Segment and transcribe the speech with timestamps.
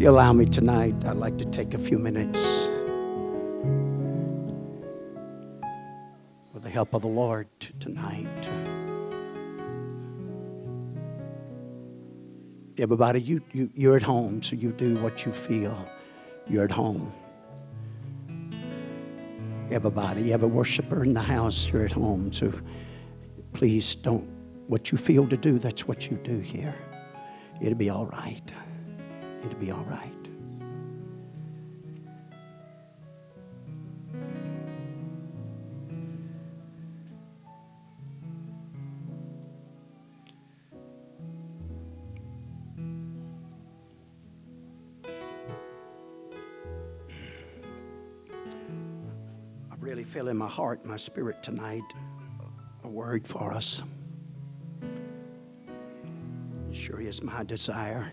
[0.00, 2.68] you allow me tonight, I'd like to take a few minutes
[6.54, 7.46] with the help of the Lord
[7.80, 8.26] tonight.
[12.78, 15.76] Everybody, you, you, you're at home, so you do what you feel.
[16.48, 17.12] You're at home.
[19.70, 22.50] Everybody, you have a worshiper in the house, you're at home, so
[23.52, 24.26] please don't,
[24.66, 26.74] what you feel to do, that's what you do here.
[27.60, 28.50] It'll be all right.
[29.42, 30.12] It'll be all right.
[49.70, 51.82] I really feel in my heart, my spirit tonight,
[52.84, 53.82] a word for us.
[56.72, 58.12] Sure is my desire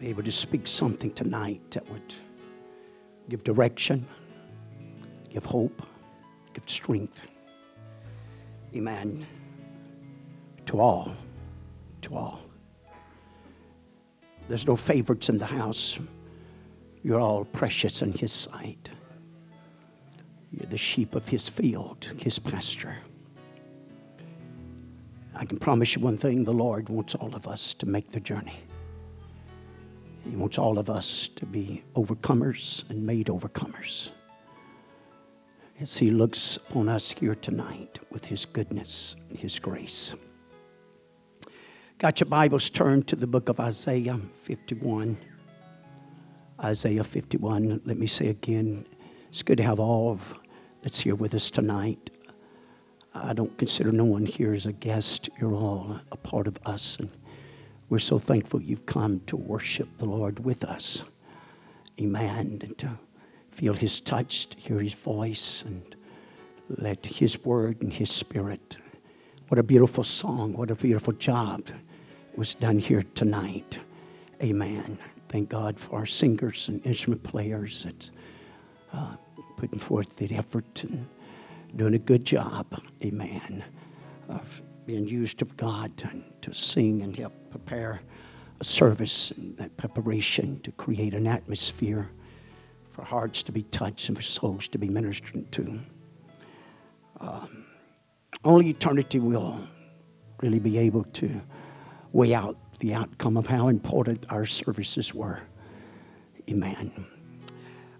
[0.00, 2.14] be able to speak something tonight that would
[3.28, 4.06] give direction,
[5.28, 5.82] give hope,
[6.54, 7.20] give strength.
[8.74, 9.26] Amen.
[10.64, 11.12] To all.
[12.00, 12.40] To all.
[14.48, 15.98] There's no favorites in the house.
[17.02, 18.88] You're all precious in His sight.
[20.50, 22.96] You're the sheep of His field, His pasture.
[25.34, 28.20] I can promise you one thing the Lord wants all of us to make the
[28.20, 28.56] journey.
[30.28, 34.12] He wants all of us to be overcomers and made overcomers.
[35.80, 40.14] As He looks upon us here tonight with His goodness and His grace.
[41.98, 45.16] Got your Bibles turned to the book of Isaiah 51.
[46.62, 47.82] Isaiah 51.
[47.84, 48.86] Let me say again,
[49.28, 50.38] it's good to have all of
[50.82, 52.10] that's here with us tonight.
[53.14, 55.28] I don't consider no one here as a guest.
[55.40, 57.10] You're all a part of us, and
[57.90, 61.04] we're so thankful you've come to worship the Lord with us.
[62.00, 62.60] Amen.
[62.62, 62.98] And to
[63.50, 65.96] feel His touch, to hear His voice, and
[66.68, 68.78] let His word and His spirit.
[69.48, 70.52] What a beautiful song.
[70.52, 71.64] What a beautiful job
[72.36, 73.80] was done here tonight.
[74.40, 74.96] Amen.
[75.28, 78.10] Thank God for our singers and instrument players that
[78.92, 79.14] uh,
[79.56, 81.06] putting forth the effort and
[81.74, 82.80] doing a good job.
[83.04, 83.64] Amen.
[84.28, 85.92] Of being used of God
[86.42, 88.00] to sing and help prepare
[88.60, 92.10] a service and that preparation to create an atmosphere
[92.90, 95.80] for hearts to be touched and for souls to be ministered to.
[97.20, 97.66] Um,
[98.44, 99.60] only eternity will
[100.42, 101.40] really be able to
[102.12, 105.40] weigh out the outcome of how important our services were.
[106.48, 107.06] Amen.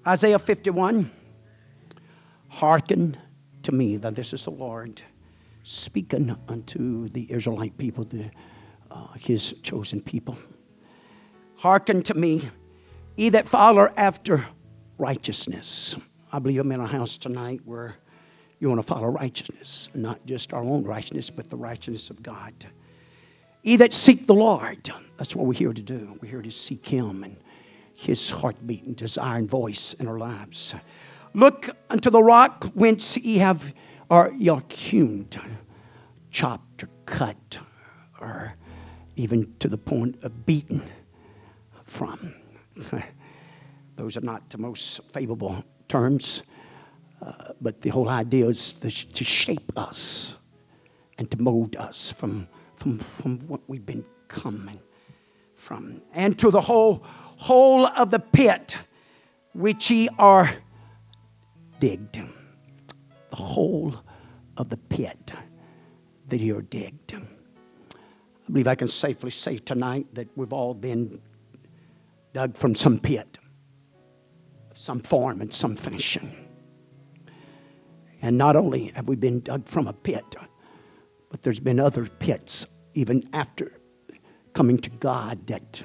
[0.07, 1.11] Isaiah 51
[2.49, 3.17] Hearken
[3.63, 5.03] to me, that this is the Lord
[5.63, 8.05] speaking unto the Israelite people,
[8.91, 10.37] uh, his chosen people.
[11.57, 12.49] Hearken to me,
[13.17, 14.47] ye that follow after
[14.99, 15.97] righteousness.
[16.33, 17.97] I believe I'm in a house tonight where
[18.59, 22.55] you want to follow righteousness, not just our own righteousness, but the righteousness of God.
[23.63, 26.19] Ye that seek the Lord, that's what we're here to do.
[26.21, 27.37] We're here to seek Him and
[27.95, 30.75] His heartbeat and desire and voice in our lives.
[31.35, 33.73] Look unto the rock whence ye have,
[34.09, 34.33] are
[34.71, 35.29] hewn,
[36.31, 37.59] chopped or cut,
[38.21, 38.55] or
[39.21, 40.83] even to the point of beaten
[41.85, 42.35] from.
[43.97, 46.43] Those are not the most favorable terms,
[47.21, 50.37] uh, but the whole idea is to, to shape us
[51.19, 54.81] and to mold us from, from, from what we've been coming
[55.55, 56.01] from.
[56.15, 57.05] And to the whole
[57.37, 58.79] hole of the pit
[59.53, 60.51] which ye are
[61.79, 62.19] digged.
[63.29, 64.03] The whole
[64.57, 65.33] of the pit
[66.29, 67.21] that you're digged.
[68.51, 71.21] I believe I can safely say tonight that we've all been
[72.33, 73.39] dug from some pit,
[74.75, 76.33] some form and some fashion.
[78.21, 80.25] And not only have we been dug from a pit,
[81.31, 83.79] but there's been other pits even after
[84.53, 85.85] coming to God that,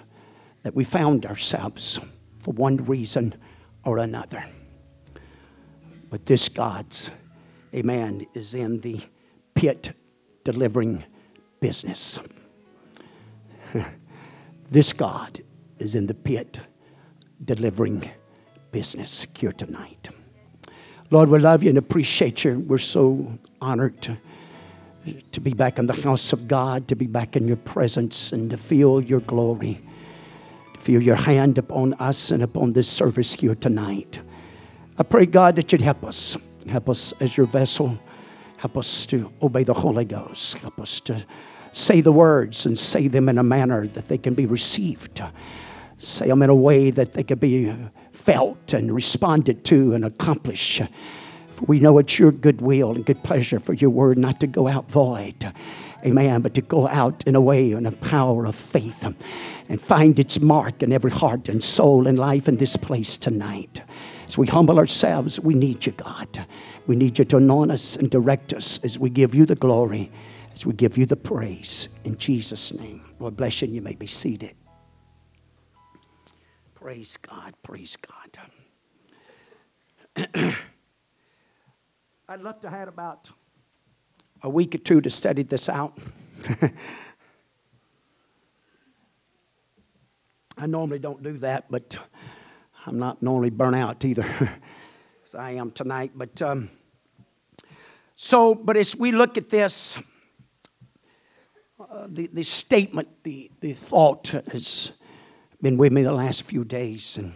[0.63, 1.99] that we found ourselves
[2.39, 3.35] for one reason
[3.83, 4.43] or another.
[6.09, 7.11] But this God's,
[7.75, 9.01] amen, is in the
[9.53, 9.95] pit
[10.43, 11.03] delivering
[11.59, 12.19] business.
[14.71, 15.41] This God
[15.79, 16.59] is in the pit
[17.43, 18.09] delivering
[18.71, 20.09] business here tonight.
[21.11, 22.59] Lord, we love you and appreciate you.
[22.59, 24.17] We're so honored to,
[25.31, 28.49] to be back in the house of God, to be back in your presence, and
[28.49, 29.79] to feel your glory,
[30.73, 34.19] to feel your hand upon us and upon this service here tonight.
[34.97, 36.37] I pray, God, that you'd help us.
[36.67, 37.97] Help us as your vessel.
[38.57, 40.55] Help us to obey the Holy Ghost.
[40.55, 41.23] Help us to
[41.75, 45.21] say the words and say them in a manner that they can be received
[45.97, 47.75] Say them in a way that they can be uh,
[48.11, 50.81] felt and responded to and accomplished.
[51.53, 54.47] For we know it's your good will and good pleasure for your word not to
[54.47, 55.53] go out void.
[56.05, 56.41] Amen.
[56.41, 59.07] But to go out in a way in a power of faith
[59.69, 63.81] and find its mark in every heart and soul and life in this place tonight.
[64.27, 66.45] As we humble ourselves, we need you, God.
[66.87, 70.11] We need you to anoint us and direct us as we give you the glory,
[70.55, 71.89] as we give you the praise.
[72.05, 73.03] In Jesus' name.
[73.19, 74.55] Lord bless you, and you may be seated.
[76.73, 78.37] Praise God, praise God.
[82.29, 83.29] I'd love to have about
[84.43, 85.97] a week or two to study this out.
[90.57, 91.97] I normally don't do that, but
[92.85, 94.23] I'm not normally burnt out either,
[95.25, 96.13] as I am tonight.
[96.15, 96.69] But um,
[98.15, 99.97] so, but as we look at this,
[102.07, 104.93] the, the statement, the, the thought has
[105.61, 107.17] been with me the last few days.
[107.17, 107.33] And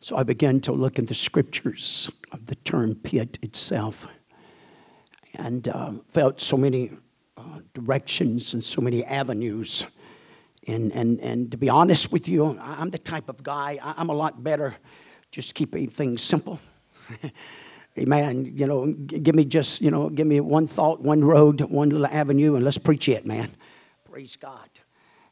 [0.00, 4.06] so I began to look in the scriptures of the term pit itself
[5.34, 6.90] and uh, felt so many
[7.36, 9.86] uh, directions and so many avenues.
[10.66, 14.14] And, and, and to be honest with you, I'm the type of guy, I'm a
[14.14, 14.74] lot better
[15.30, 16.58] just keeping things simple.
[17.98, 18.52] Amen.
[18.54, 22.06] You know, give me just, you know, give me one thought, one road, one little
[22.06, 23.50] avenue, and let's preach it, man.
[24.04, 24.68] Praise God.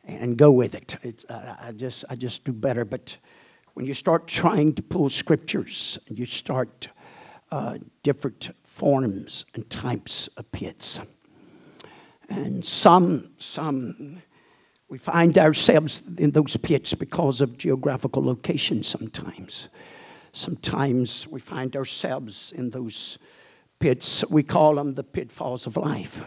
[0.05, 0.96] And go with it.
[1.02, 2.84] It's, uh, I, just, I just do better.
[2.84, 3.16] But
[3.75, 6.88] when you start trying to pull scriptures, you start
[7.50, 11.00] uh, different forms and types of pits.
[12.28, 14.22] And some, some,
[14.88, 19.69] we find ourselves in those pits because of geographical location sometimes.
[20.36, 23.19] Sometimes we find ourselves in those
[23.78, 24.25] pits.
[24.28, 26.25] We call them the pitfalls of life.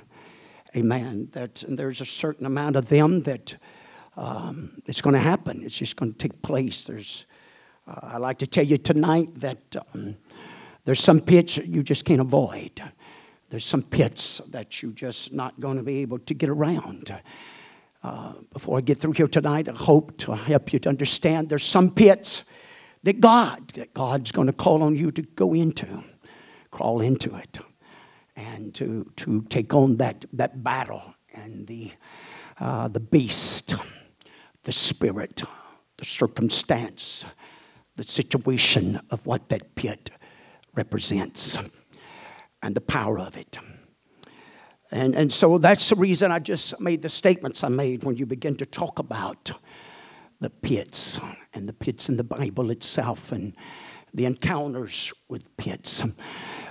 [0.78, 1.28] Amen.
[1.34, 3.58] That, and there's a certain amount of them that
[4.16, 5.62] um, it's going to happen.
[5.62, 6.86] It's just going to take place.
[6.86, 7.26] There's,
[7.86, 10.16] uh, I like to tell you tonight that um,
[10.86, 12.82] there's some pits you just can't avoid.
[13.50, 17.14] There's some pits that you're just not going to be able to get around.
[18.04, 21.66] Uh, before I get through here tonight, I hope to help you to understand there's
[21.66, 22.46] some pits
[23.04, 26.04] that God, that God's going to call on you to go into,
[26.72, 27.60] crawl into it,
[28.36, 31.92] and to, to take on that, that battle and the,
[32.60, 33.76] uh, the beast,
[34.64, 35.44] the spirit,
[35.98, 37.26] the circumstance,
[37.96, 40.12] the situation of what that pit
[40.76, 41.58] represents
[42.62, 43.58] and the power of it.
[44.92, 48.26] And, and so that's the reason I just made the statements I made when you
[48.26, 49.52] begin to talk about
[50.40, 51.20] the pits
[51.54, 53.54] and the pits in the Bible itself and
[54.14, 56.04] the encounters with pits.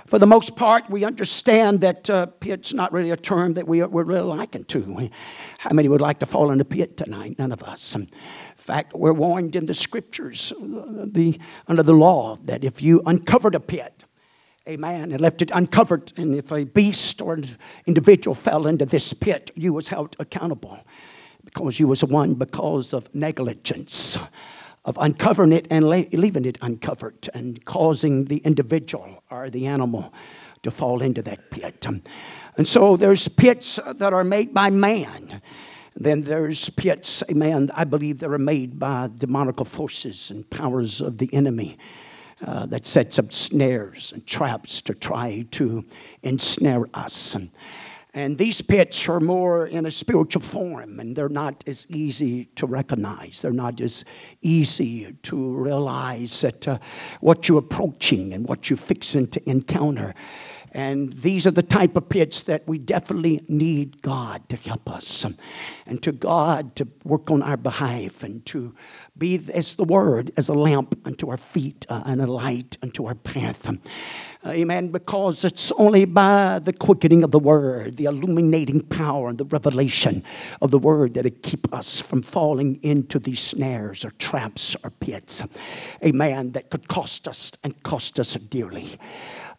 [0.05, 3.83] For the most part, we understand that uh, pit's not really a term that we,
[3.83, 5.09] we're really liking to.
[5.57, 7.37] How many would like to fall in a pit tonight?
[7.37, 7.93] None of us.
[7.93, 8.09] In
[8.55, 11.37] fact, we're warned in the scriptures, uh, the,
[11.67, 14.05] under the law, that if you uncovered a pit,
[14.65, 17.45] a man and left it uncovered, and if a beast or an
[17.85, 20.79] individual fell into this pit, you was held accountable
[21.47, 24.17] because you was one because of negligence
[24.83, 30.13] of uncovering it and leaving it uncovered and causing the individual or the animal
[30.61, 31.87] to fall into that pit.
[32.57, 35.41] And so there's pits that are made by man.
[35.95, 41.17] Then there's pits, amen, I believe that are made by demonical forces and powers of
[41.17, 41.77] the enemy.
[42.45, 45.83] Uh, that sets up snares and traps to try to
[46.21, 47.33] ensnare us.
[47.33, 47.49] And
[48.37, 53.41] these pits are more in a spiritual form, and they're not as easy to recognize.
[53.41, 54.05] They're not as
[54.41, 56.79] easy to realize that uh,
[57.21, 60.15] what you're approaching and what you're fixing to encounter.
[60.71, 65.25] And these are the type of pits that we definitely need God to help us
[65.85, 68.75] and to God to work on our behalf and to
[69.17, 73.05] be as the Word, as a lamp unto our feet uh, and a light unto
[73.05, 73.69] our path.
[74.45, 74.89] Uh, amen.
[74.89, 80.23] Because it's only by the quickening of the word, the illuminating power, and the revelation
[80.61, 84.91] of the word that it keep us from falling into these snares or traps or
[84.91, 85.43] pits.
[86.03, 86.51] Amen.
[86.51, 88.97] That could cost us and cost us dearly.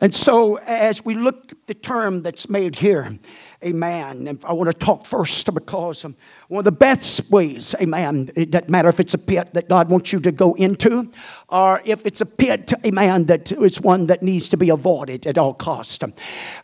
[0.01, 3.19] And so, as we look at the term that's made here,
[3.65, 6.17] amen, and I want to talk first because um,
[6.49, 9.89] one of the best ways, amen, it doesn't matter if it's a pit that God
[9.89, 11.11] wants you to go into
[11.49, 15.39] or if it's a pit, amen, that is one that needs to be avoided at
[15.39, 16.05] all cost.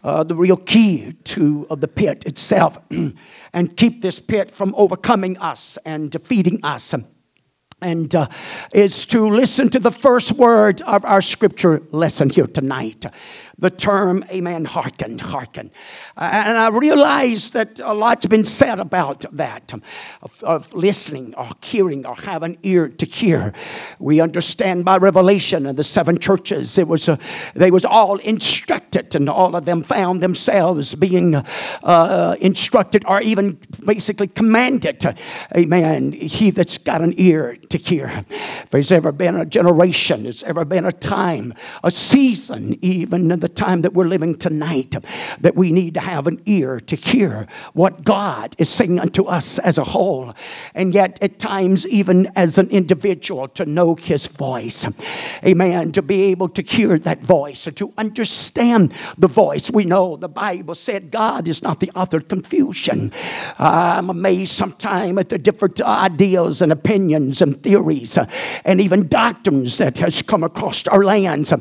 [0.04, 2.78] Uh, the real key to of the pit itself
[3.52, 6.94] and keep this pit from overcoming us and defeating us.
[7.80, 8.28] And uh,
[8.72, 13.04] is to listen to the first word of our scripture lesson here tonight
[13.58, 15.70] the term, amen, hearken, hearken.
[16.16, 19.72] Uh, and I realize that a lot's been said about that
[20.22, 23.52] of, of, listening or hearing or have an ear to hear.
[23.98, 27.18] We understand by revelation in the seven churches, it was, a,
[27.54, 31.44] they was all instructed and all of them found themselves being uh,
[31.82, 35.16] uh instructed or even basically commanded.
[35.56, 36.12] Amen.
[36.12, 38.24] He that's got an ear to hear.
[38.30, 43.43] If there's ever been a generation, there's ever been a time, a season, even in
[43.44, 44.96] the time that we're living tonight
[45.42, 49.58] that we need to have an ear to hear what God is saying unto us
[49.58, 50.32] as a whole.
[50.74, 54.86] And yet, at times, even as an individual, to know His voice.
[55.44, 55.92] Amen.
[55.92, 59.70] To be able to hear that voice or to understand the voice.
[59.70, 63.12] We know the Bible said God is not the author of confusion.
[63.58, 68.16] I'm amazed sometimes at the different ideas and opinions and theories
[68.64, 71.52] and even doctrines that has come across our lands.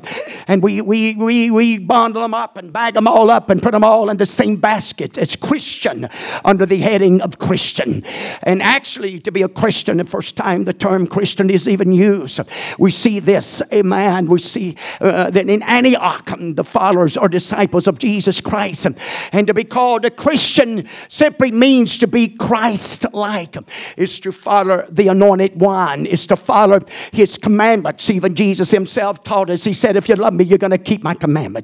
[0.47, 3.71] And we, we, we, we bundle them up and bag them all up and put
[3.71, 5.17] them all in the same basket.
[5.17, 6.09] As Christian
[6.43, 8.03] under the heading of Christian.
[8.43, 12.39] And actually, to be a Christian, the first time the term Christian is even used,
[12.77, 14.27] we see this, amen.
[14.27, 18.87] We see uh, that in Antioch, the followers or disciples of Jesus Christ,
[19.31, 23.55] and to be called a Christian simply means to be Christ like,
[23.97, 26.79] is to follow the anointed one, is to follow
[27.11, 28.09] his commandments.
[28.09, 31.03] Even Jesus himself taught us, he said, If you love me, you're going to keep
[31.03, 31.62] my commandments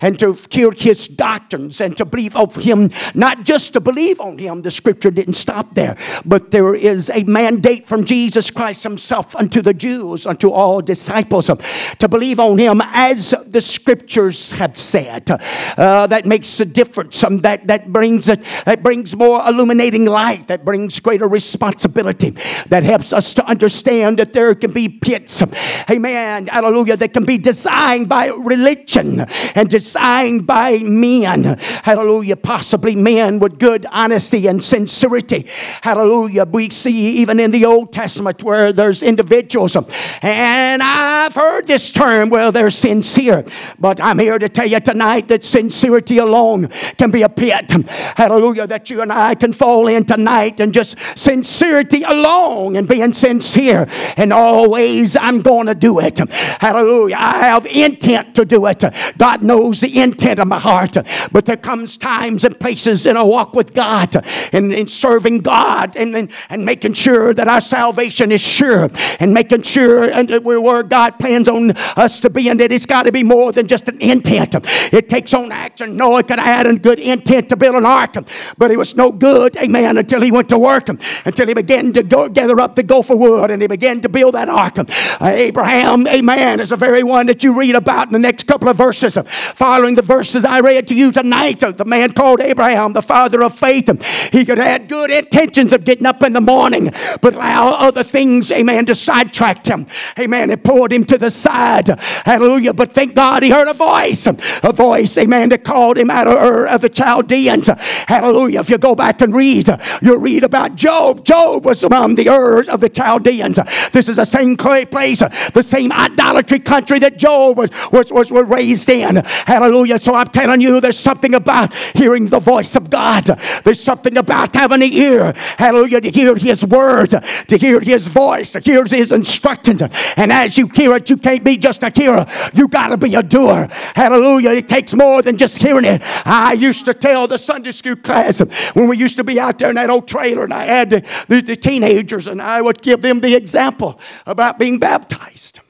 [0.00, 4.38] and to hear his doctrines and to believe of him, not just to believe on
[4.38, 9.34] him, the scripture didn't stop there, but there is a mandate from Jesus Christ himself
[9.36, 15.30] unto the Jews, unto all disciples, to believe on him as the scriptures have said.
[15.30, 17.22] Uh, that makes a difference.
[17.24, 22.30] Um, that, that, brings it, that brings more illuminating light, that brings greater responsibility,
[22.68, 25.42] that helps us to understand that there can be pits,
[25.90, 31.58] amen, hallelujah, that can be designed by religion and designed by men.
[31.58, 32.36] Hallelujah.
[32.36, 35.46] Possibly men with good honesty and sincerity.
[35.82, 36.44] Hallelujah.
[36.44, 39.76] We see even in the Old Testament where there's individuals,
[40.22, 43.44] and I've heard this term, well, they're sincere.
[43.78, 46.68] But I'm here to tell you tonight that sincerity alone
[46.98, 47.72] can be a pit.
[48.16, 48.66] Hallelujah.
[48.66, 53.86] That you and I can fall in tonight and just sincerity alone and being sincere.
[54.16, 56.18] And always I'm going to do it.
[56.18, 57.16] Hallelujah.
[57.18, 58.84] I have intent to do it.
[59.18, 60.96] God knows the intent of my heart.
[61.32, 64.16] But there comes times and places in a walk with God
[64.52, 69.32] and in serving God and, and, and making sure that our salvation is sure and
[69.32, 73.04] making sure and we're where God plans on us to be and that it's got
[73.04, 74.54] to be more than just an intent.
[74.92, 75.96] It takes on action.
[75.96, 78.14] Noah could have had a good intent to build an ark,
[78.58, 82.02] but it was no good, amen, until he went to work, until he began to
[82.02, 84.78] go, gather up the gopher wood and he began to build that ark.
[84.78, 88.68] Uh, Abraham, amen, is the very one that you read about in the next couple
[88.68, 89.32] of verses verses.
[89.54, 93.56] Following the verses I read to you tonight, the man called Abraham, the father of
[93.56, 93.86] faith,
[94.32, 98.02] he could have had good intentions of getting up in the morning, but allow other
[98.02, 99.86] things, amen, to sidetrack him.
[100.18, 100.50] Amen.
[100.50, 101.88] It pulled him to the side.
[101.88, 102.72] Hallelujah.
[102.72, 106.34] But thank God he heard a voice, a voice, amen, that called him out of,
[106.36, 107.68] Ur of the Chaldeans.
[107.68, 108.60] Hallelujah.
[108.60, 109.68] If you go back and read,
[110.02, 111.24] you'll read about Job.
[111.24, 113.58] Job was among the Ur of the Chaldeans.
[113.92, 115.22] This is the same place,
[115.52, 120.00] the same idolatry country that Job was, was, was raised Hallelujah.
[120.00, 123.24] So I'm telling you, there's something about hearing the voice of God.
[123.64, 125.32] There's something about having an ear.
[125.58, 126.00] Hallelujah.
[126.00, 129.82] To hear His word, to hear His voice, to hear His instructions.
[130.16, 132.26] And as you hear it, you can't be just a hearer.
[132.54, 133.68] You got to be a doer.
[133.70, 134.50] Hallelujah.
[134.50, 136.02] It takes more than just hearing it.
[136.24, 138.40] I used to tell the Sunday school class
[138.74, 141.02] when we used to be out there in that old trailer, and I had the,
[141.28, 145.60] the, the teenagers, and I would give them the example about being baptized.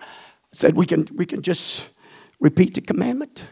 [0.00, 0.04] I
[0.52, 1.86] said, we can, we can just
[2.40, 3.46] repeat the commandment.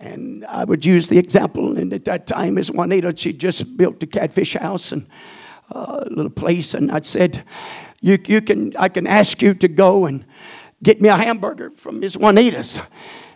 [0.00, 3.98] And I would use the example, and at that time, as Juanita, she just built
[3.98, 5.08] the catfish house and
[5.74, 7.44] uh, a little place, and I said,
[8.00, 10.24] you, you can, I can ask you to go and
[10.82, 12.80] get me a hamburger from Miss Juanita's,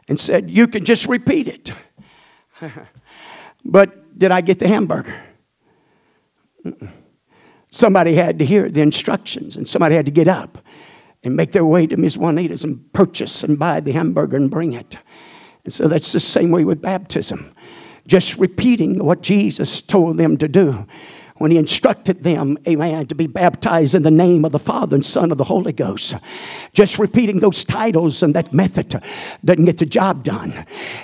[0.09, 1.73] and said, you can just repeat it.
[3.65, 5.21] but did I get the hamburger?
[7.71, 10.59] Somebody had to hear the instructions, and somebody had to get up
[11.25, 14.73] and make their way to Miss Juanita's and purchase and buy the hamburger and bring
[14.73, 14.99] it.
[15.65, 17.55] And so that's the same way with baptism.
[18.07, 20.87] Just repeating what Jesus told them to do.
[21.43, 25.05] When he instructed them, amen, to be baptized in the name of the Father and
[25.05, 26.15] Son of the Holy Ghost.
[26.73, 29.03] Just repeating those titles and that method
[29.45, 30.53] doesn't get the job done.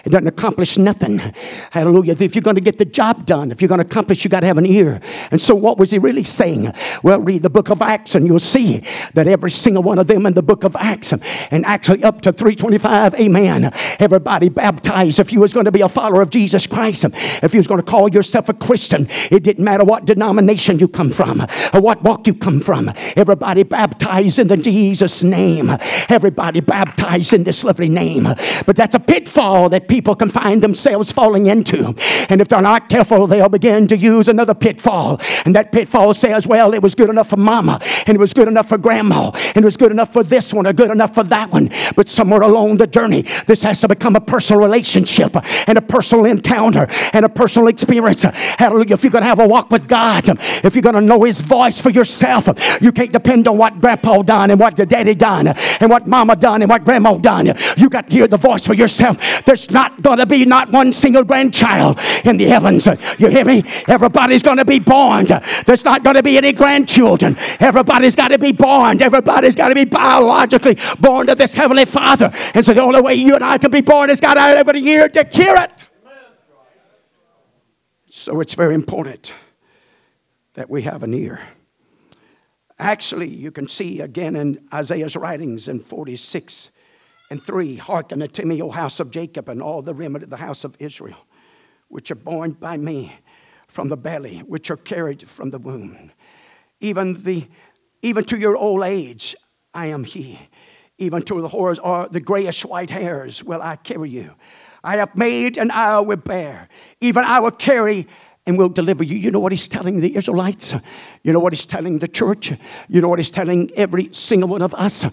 [0.05, 1.19] It doesn't accomplish nothing.
[1.73, 2.15] Hallelujah.
[2.21, 4.41] If you're going to get the job done, if you're going to accomplish, you got
[4.41, 5.01] to have an ear.
[5.33, 6.73] And so, what was he really saying?
[7.03, 10.25] Well, read the book of Acts and you'll see that every single one of them
[10.25, 11.13] in the book of Acts,
[11.51, 15.19] and actually up to 325, amen, everybody baptized.
[15.19, 17.07] If you was going to be a follower of Jesus Christ,
[17.43, 20.28] if you was going to call yourself a Christian, it didn't matter what denomination
[20.79, 21.43] you come from
[21.73, 22.93] or what walk you come from.
[23.17, 25.71] Everybody baptized in the Jesus name.
[26.09, 28.25] Everybody baptized in this lovely name.
[28.67, 31.95] But that's a pitfall that people can find themselves falling into.
[32.29, 35.21] And if they're not careful, they'll begin to use another pitfall.
[35.45, 38.49] And that pitfall says, well, it was good enough for mama, and it was good
[38.49, 41.25] enough for grandma, and it was good enough for this one, or good enough for
[41.25, 41.71] that one.
[41.97, 45.37] But somewhere along the journey, this has to become a personal relationship
[45.69, 48.23] and a personal encounter and a personal experience.
[48.23, 48.95] Hallelujah.
[48.95, 51.41] If you're going to have a walk with God, if you're going to know His
[51.41, 52.49] voice for yourself,
[52.81, 56.37] you can't depend on what grandpa done and what your daddy done and what mama
[56.37, 57.53] done and what grandma done.
[57.77, 59.19] You got to hear the voice for yourself.
[59.45, 62.87] There's not going to be not one single grandchild in the heavens.
[63.19, 63.65] You hear me?
[63.87, 65.27] Everybody's going to be born.
[65.67, 67.37] There's not going to be any grandchildren.
[67.61, 69.03] Everybody's got to be born.
[69.03, 72.31] Everybody's got to be biologically born to this heavenly Father.
[72.55, 74.81] And so the only way you and I can be born is God out every
[74.81, 75.85] year to hear it.
[78.11, 79.33] So it's very important
[80.59, 81.39] that we have an ear.
[82.81, 86.73] Actually, you can see again in Isaiah's writings in 46
[87.31, 90.37] and 3 Hearken unto me, O house of Jacob, and all the remnant of the
[90.37, 91.29] house of Israel,
[91.87, 93.13] which are born by me
[93.69, 96.11] from the belly, which are carried from the womb.
[96.81, 97.47] Even, the,
[98.03, 99.37] even to your old age,
[99.73, 100.41] I am He.
[100.99, 104.35] Even to the horrors or the grayish white hairs will I carry you.
[104.83, 106.69] I have made and I will bear.
[107.01, 108.09] Even I will carry
[108.49, 109.17] and will deliver you.
[109.19, 110.75] You know what he's telling the Israelites?
[111.23, 112.51] You know what he's telling the church?
[112.89, 115.05] You know what he's telling every single one of us?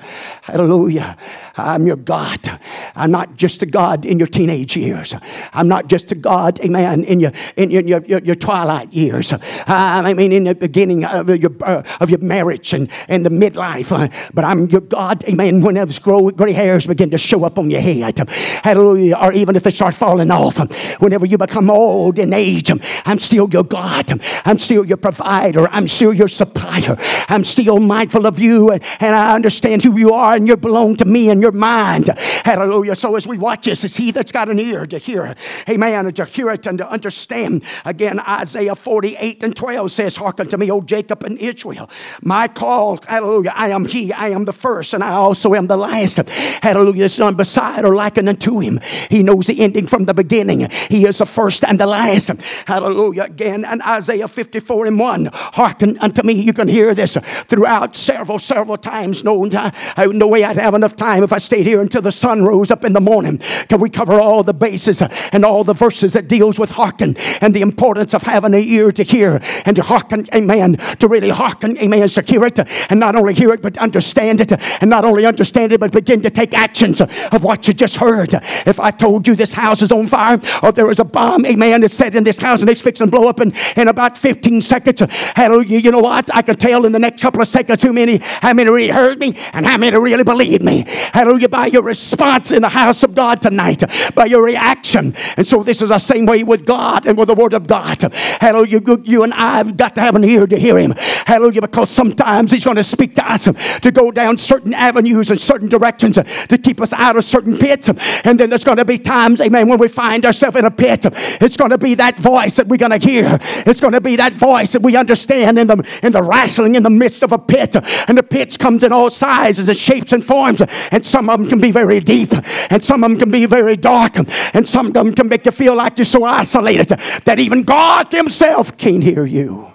[0.41, 1.17] Hallelujah.
[1.57, 2.59] I'm your God.
[2.95, 5.13] I'm not just a God in your teenage years.
[5.51, 9.33] I'm not just a God, amen, in your, in your, your, your twilight years.
[9.67, 13.89] I mean, in the beginning of your, uh, of your marriage and, and the midlife.
[14.33, 17.81] But I'm your God, amen, when those gray hairs begin to show up on your
[17.81, 18.17] head.
[18.63, 19.17] Hallelujah.
[19.17, 20.57] Or even if they start falling off.
[21.01, 22.71] Whenever you become old in age,
[23.05, 24.21] I'm still your God.
[24.45, 25.67] I'm still your provider.
[25.69, 26.97] I'm still your supplier.
[27.27, 30.95] I'm still mindful of you and, and I understand who you are and you belong
[30.97, 32.07] to me and your mind.
[32.17, 32.95] Hallelujah.
[32.95, 35.35] So as we watch this, it's he that's got an ear to hear.
[35.67, 36.05] Amen.
[36.05, 37.63] And to hear it and to understand.
[37.83, 41.89] Again, Isaiah 48 and 12 says, Hearken to me, O Jacob and Israel.
[42.21, 43.53] My call, hallelujah.
[43.55, 44.13] I am he.
[44.13, 46.17] I am the first and I also am the last.
[46.27, 47.09] Hallelujah.
[47.09, 48.79] Son beside or likened unto him.
[49.09, 50.69] He knows the ending from the beginning.
[50.89, 52.29] He is the first and the last.
[52.65, 53.14] Hallelujah.
[53.17, 55.29] Again, and Isaiah 54 and 1.
[55.33, 56.33] Hearken unto me.
[56.33, 59.23] You can hear this throughout several, several times.
[59.23, 62.71] No, no way I'd have enough time if I stayed here until the sun rose
[62.71, 63.39] up in the morning.
[63.69, 65.01] Can we cover all the bases
[65.31, 68.91] and all the verses that deals with hearken and the importance of having an ear
[68.91, 73.15] to hear and to hearken, amen, to really hearken, amen, to hear it and not
[73.15, 74.51] only hear it but understand it
[74.81, 78.33] and not only understand it but begin to take actions of what you just heard.
[78.65, 81.81] If I told you this house is on fire or there is a bomb, amen,
[81.81, 84.61] that's set in this house and it's fixing to blow up in, in about 15
[84.61, 85.01] seconds,
[85.35, 86.29] hallelujah, you know what?
[86.33, 89.19] I can tell in the next couple of seconds who many, how many really heard
[89.19, 90.85] me and how many really believed me.
[90.87, 95.15] Hallelujah, by your response in the house of God tonight, by your reaction.
[95.37, 98.01] And so this is the same way with God and with the Word of God.
[98.13, 100.93] Hallelujah, you, you and I have got to have an ear to hear Him.
[100.97, 105.39] Hallelujah, because sometimes He's going to speak to us to go down certain avenues and
[105.39, 107.89] certain directions to keep us out of certain pits.
[108.23, 111.05] And then there's going to be times, amen, when we find ourselves in a pit.
[111.41, 113.39] It's going to be that voice that we're going to hear.
[113.65, 116.83] It's going to be that voice that we understand in the, in the wrestling in
[116.83, 117.75] the midst of a pit.
[118.07, 120.61] And the pits comes in all sizes and shapes and forms.
[120.91, 122.33] And some of them can be very deep.
[122.69, 124.17] And some of them can be very dark.
[124.53, 126.87] And some of them can make you feel like you're so isolated
[127.25, 129.71] that even God Himself can't hear you.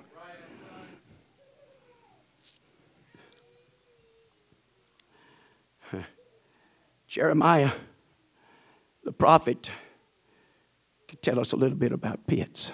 [7.08, 7.72] Jeremiah,
[9.04, 9.70] the prophet,
[11.08, 12.70] could tell us a little bit about pits,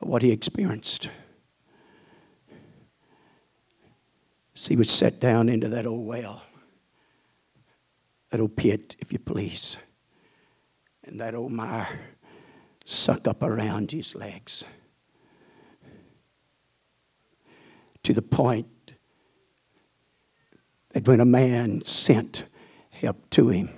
[0.00, 1.10] what he experienced.
[4.54, 6.42] So he was set down into that old well,
[8.30, 9.76] that old pit, if you please,
[11.04, 11.88] and that old mire
[12.84, 14.64] suck up around his legs
[18.02, 18.66] to the point
[20.94, 22.44] that when a man sent
[22.90, 23.68] help to him,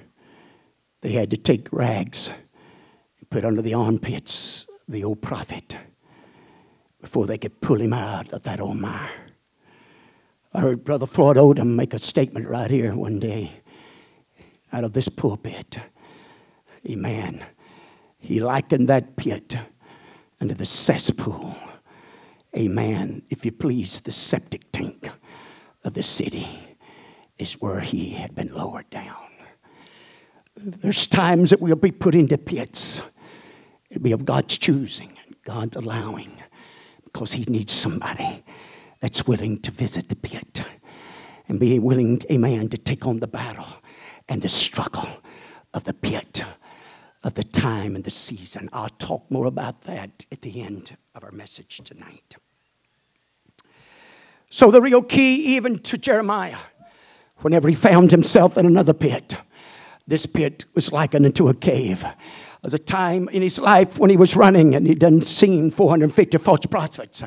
[1.01, 2.31] they had to take rags
[3.19, 5.77] and put under the armpits the old prophet
[7.01, 9.11] before they could pull him out of that old mire.
[10.53, 13.53] I heard Brother Floyd Odom make a statement right here one day
[14.73, 15.79] out of this pulpit.
[16.89, 17.45] Amen.
[18.19, 19.57] He likened that pit
[20.41, 21.57] unto the cesspool.
[22.57, 23.23] Amen.
[23.31, 25.09] If you please, the septic tank
[25.85, 26.49] of the city
[27.39, 29.17] is where he had been lowered down.
[30.57, 33.03] There's times that we'll be put into pits.
[33.89, 36.40] It'll be of God's choosing and God's allowing
[37.13, 38.45] because he needs somebody
[39.01, 40.63] that's willing to visit the pit
[41.49, 43.67] and be willing, amen, to take on the battle
[44.29, 45.09] and the struggle
[45.75, 46.45] of the pit,
[47.25, 48.69] of the time and the season.
[48.73, 52.37] I'll talk more about that at the end of our message tonight.
[54.49, 56.59] So, the real key, even to Jeremiah,
[57.39, 59.37] whenever he found himself in another pit,
[60.07, 62.05] this pit was likened unto a cave
[62.63, 66.37] was a time in his life when he was running and he done seen 450
[66.37, 67.23] false prophets.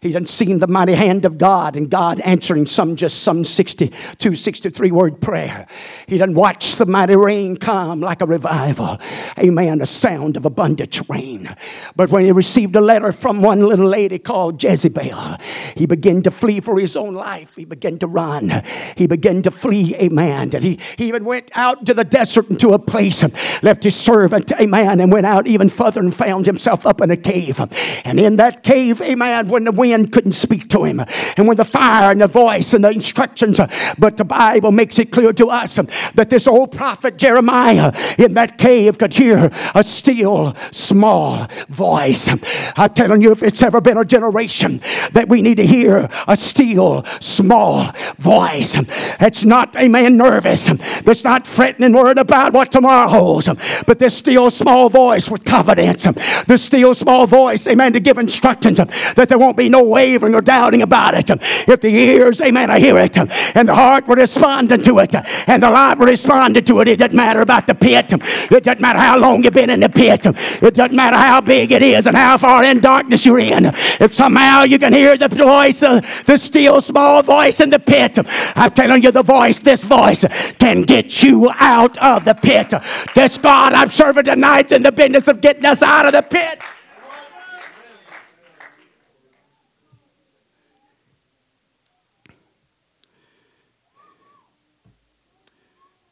[0.00, 4.36] He done seen the mighty hand of God and God answering some just some 62,
[4.36, 5.66] 63 word prayer.
[6.06, 8.98] He done watched the mighty rain come like a revival.
[9.40, 9.80] Amen.
[9.80, 11.52] A sound of abundant rain.
[11.96, 15.38] But when he received a letter from one little lady called Jezebel,
[15.74, 17.56] he began to flee for his own life.
[17.56, 18.62] He began to run.
[18.96, 19.96] He began to flee.
[19.96, 20.50] Amen.
[20.54, 23.96] And he, he even went out to the desert into a place, and left his
[23.96, 24.52] servant.
[24.52, 27.60] Amen amen, and went out even further and found himself up in a cave.
[28.04, 31.00] And in that cave, amen, when the wind couldn't speak to him,
[31.36, 33.60] and when the fire and the voice and the instructions,
[33.98, 35.76] but the Bible makes it clear to us
[36.14, 42.30] that this old prophet Jeremiah in that cave could hear a still small voice.
[42.76, 44.80] I'm telling you, if it's ever been a generation
[45.12, 48.76] that we need to hear a still small voice,
[49.20, 50.66] it's not, amen, nervous,
[51.02, 53.48] that's not fretting and worried about what tomorrow holds,
[53.86, 56.08] but this still small small voice with confidence,
[56.48, 60.40] the still small voice, amen, to give instructions that there won't be no wavering or
[60.40, 61.30] doubting about it.
[61.68, 65.14] If the ears, amen, I hear it, and the heart will respond to it,
[65.46, 68.12] and the life will respond to it, it doesn't matter about the pit.
[68.12, 70.26] It doesn't matter how long you've been in the pit.
[70.26, 73.66] It doesn't matter how big it is and how far in darkness you're in.
[74.00, 78.18] If somehow you can hear the voice, uh, the still small voice in the pit,
[78.56, 80.24] I'm telling you, the voice, this voice
[80.58, 82.74] can get you out of the pit.
[83.14, 86.58] This God I'm serving tonight in the business of getting us out of the pit.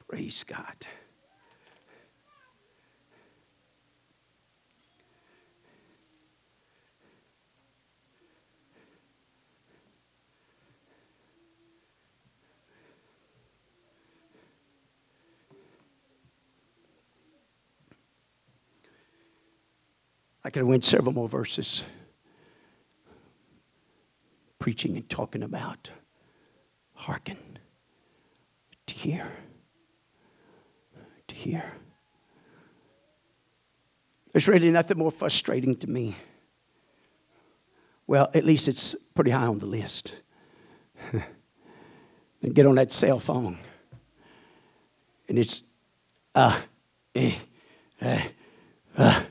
[0.08, 0.73] Praise God.
[20.44, 21.84] I could have went several more verses
[24.58, 25.90] preaching and talking about
[26.94, 27.38] hearken
[28.86, 29.30] to hear
[31.26, 31.64] to hear.
[34.32, 36.16] There's really nothing more frustrating to me.
[38.06, 40.14] Well at least it's pretty high on the list.
[42.44, 43.56] And get on that cell phone.
[45.30, 45.62] And it's
[46.34, 46.60] uh,
[47.14, 47.32] eh,
[48.02, 48.20] uh,
[48.98, 49.22] uh,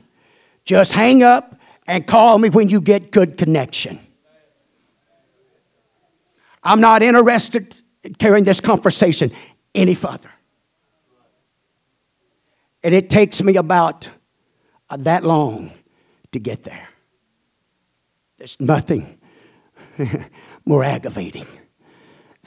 [0.64, 4.00] just hang up and call me when you get good connection.
[6.62, 9.30] I'm not interested in carrying this conversation
[9.74, 10.30] any further.
[12.82, 14.08] And it takes me about
[14.90, 15.72] uh, that long
[16.32, 16.88] to get there.
[18.38, 19.18] There's nothing
[20.64, 21.46] more aggravating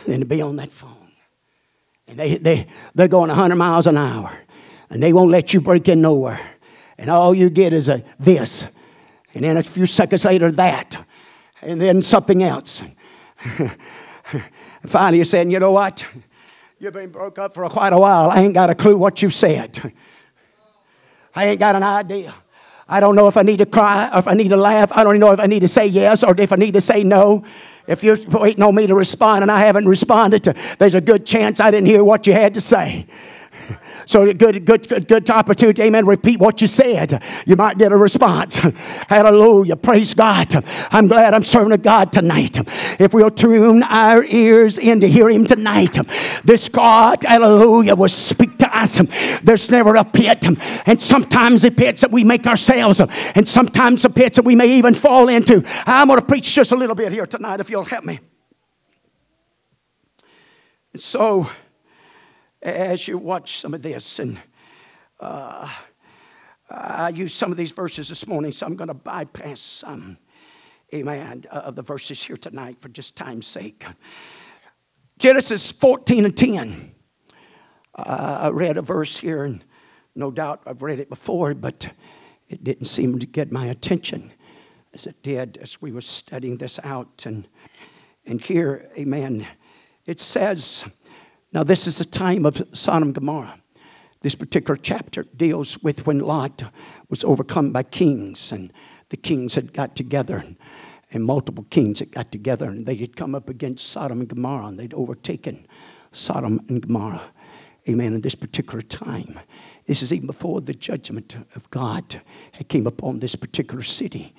[0.06, 1.12] than to be on that phone.
[2.08, 4.32] And they, they, they're going 100 miles an hour,
[4.90, 6.40] and they won't let you break in nowhere
[6.98, 8.68] and all you get is a this,
[9.34, 10.98] and then a few seconds later that,
[11.62, 12.82] and then something else.
[14.86, 16.06] Finally, you're saying, you know what?
[16.80, 18.30] You've been broke up for quite a while.
[18.30, 19.94] I ain't got a clue what you said.
[21.34, 22.34] I ain't got an idea.
[22.90, 24.92] I don't know if I need to cry or if I need to laugh.
[24.94, 26.82] I don't even know if I need to say yes or if I need to
[26.82, 27.44] say no.
[27.88, 31.26] If you're waiting on me to respond and I haven't responded, to, there's a good
[31.26, 33.08] chance I didn't hear what you had to say.
[34.08, 35.82] So good, good, good, good opportunity.
[35.82, 36.06] Amen.
[36.06, 37.22] Repeat what you said.
[37.46, 38.58] You might get a response.
[39.10, 39.76] Hallelujah.
[39.76, 40.64] Praise God.
[40.92, 42.58] I'm glad I'm serving a God tonight.
[43.02, 45.98] If we'll tune our ears in to hear Him tonight,
[46.46, 49.02] this God, hallelujah, will speak to us.
[49.44, 50.46] There's never a pit.
[50.86, 54.70] And sometimes the pits that we make ourselves, and sometimes the pits that we may
[54.78, 55.64] even fall into.
[55.86, 58.22] I'm going to preach just a little bit here tonight if you'll help me.
[60.94, 61.50] And so,
[62.68, 64.20] as you watch some of this.
[64.20, 64.40] And
[65.20, 65.70] uh,
[66.70, 70.18] I used some of these verses this morning, so I'm going to bypass some.
[70.94, 73.86] amen, uh, of the verses here tonight for just time's sake.
[75.18, 76.92] Genesis 14 and 10.
[77.96, 79.64] Uh, I read a verse here, and
[80.14, 81.90] no doubt I've read it before, but
[82.50, 84.32] it didn't seem to get my attention
[84.94, 87.24] as it did as we were studying this out.
[87.26, 87.48] And,
[88.26, 89.48] and here, amen,
[90.06, 90.86] it says,
[91.58, 93.60] now this is the time of Sodom and Gomorrah.
[94.22, 96.64] This particular chapter deals with when Lot
[97.10, 98.72] was overcome by kings, and
[99.10, 100.38] the kings had got together,
[101.12, 104.68] and, multiple kings had got together, and they had come up against Sodom and Gomorrah,
[104.68, 105.66] and they'd overtaken
[106.12, 107.24] Sodom and Gomorrah.
[107.90, 108.14] Amen.
[108.14, 109.40] In this particular time,
[109.88, 114.36] this is even before the judgment of God had came upon this particular city.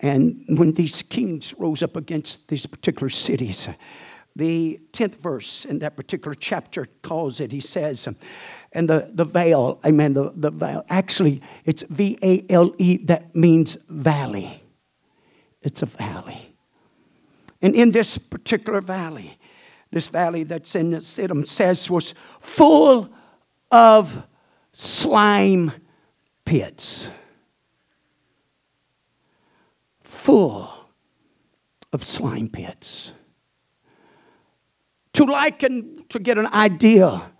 [0.00, 3.68] And when these kings rose up against these particular cities,
[4.36, 8.08] the 10th verse in that particular chapter calls it, he says,
[8.72, 13.34] and the, the vale, amen, the, the vale, actually, it's V A L E, that
[13.36, 14.62] means valley.
[15.62, 16.56] It's a valley.
[17.62, 19.38] And in this particular valley,
[19.90, 23.08] this valley that's in the Siddim says was full
[23.70, 24.26] of
[24.72, 25.72] slime
[26.44, 27.10] pits.
[30.02, 30.68] Full
[31.92, 33.12] of slime pits.
[35.14, 37.30] To liken, to get an idea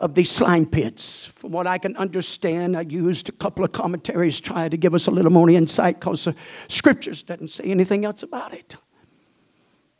[0.00, 4.40] of these slime pits, from what I can understand, I used a couple of commentaries
[4.40, 6.34] try to give us a little more insight because the
[6.68, 8.76] scriptures doesn't say anything else about it.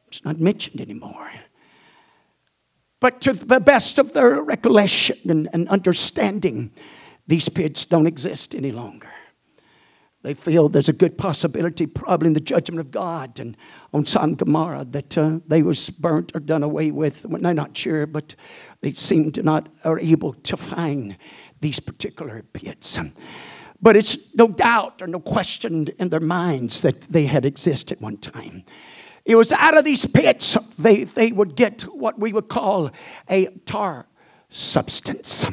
[0.09, 1.31] It's not mentioned anymore.
[3.01, 6.73] But to the best of their recollection and, and understanding,
[7.27, 9.10] these pits don't exist any longer.
[10.23, 13.57] They feel there's a good possibility, probably in the judgment of God and
[13.95, 17.25] on Sodom Gomorrah, that uh, they was burnt or done away with.
[17.25, 18.35] Well, they're not sure, but
[18.83, 21.17] they seem to not are able to find
[21.63, 22.99] these particular pits.
[23.81, 28.19] But it's no doubt or no question in their minds that they had existed one
[28.19, 28.65] time.
[29.25, 32.91] It was out of these pits they, they would get what we would call
[33.29, 34.07] a tar
[34.51, 35.47] substance.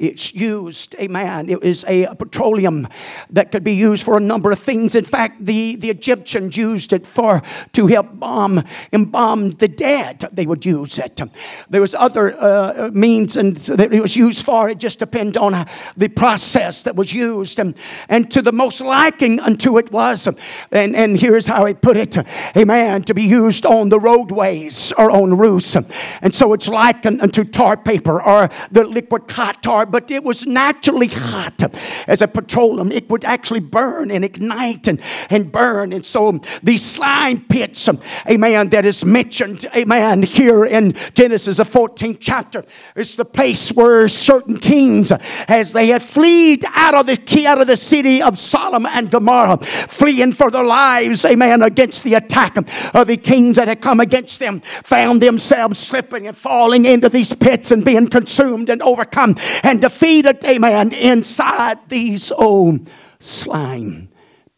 [0.00, 1.50] It's used, amen.
[1.50, 2.88] It is a petroleum
[3.28, 4.94] that could be used for a number of things.
[4.94, 7.42] In fact, the, the Egyptians used it for
[7.74, 10.26] to help bomb embalm the dead.
[10.32, 11.20] They would use it.
[11.68, 14.70] There was other uh, means and that it was used for.
[14.70, 15.66] It just depended on
[15.98, 17.58] the process that was used.
[17.58, 17.76] And,
[18.08, 22.16] and to the most liking unto it was, and, and here's how he put it,
[22.56, 25.76] amen, to be used on the roadways or on roofs.
[26.22, 31.08] And so it's likened unto tar paper or the liquid hot but it was naturally
[31.08, 31.62] hot
[32.06, 32.90] as a petroleum.
[32.92, 35.92] It would actually burn and ignite and, and burn.
[35.92, 37.88] And so these slime pits,
[38.28, 42.64] amen, that is mentioned, amen, here in Genesis, the 14th chapter,
[42.96, 45.12] it's the place where certain kings,
[45.48, 49.58] as they had fled out of the out of the city of Sodom and Gomorrah,
[49.58, 54.40] fleeing for their lives, amen, against the attack of the kings that had come against
[54.40, 59.79] them, found themselves slipping and falling into these pits and being consumed and overcome and
[59.80, 64.08] defeated, amen, inside these old slime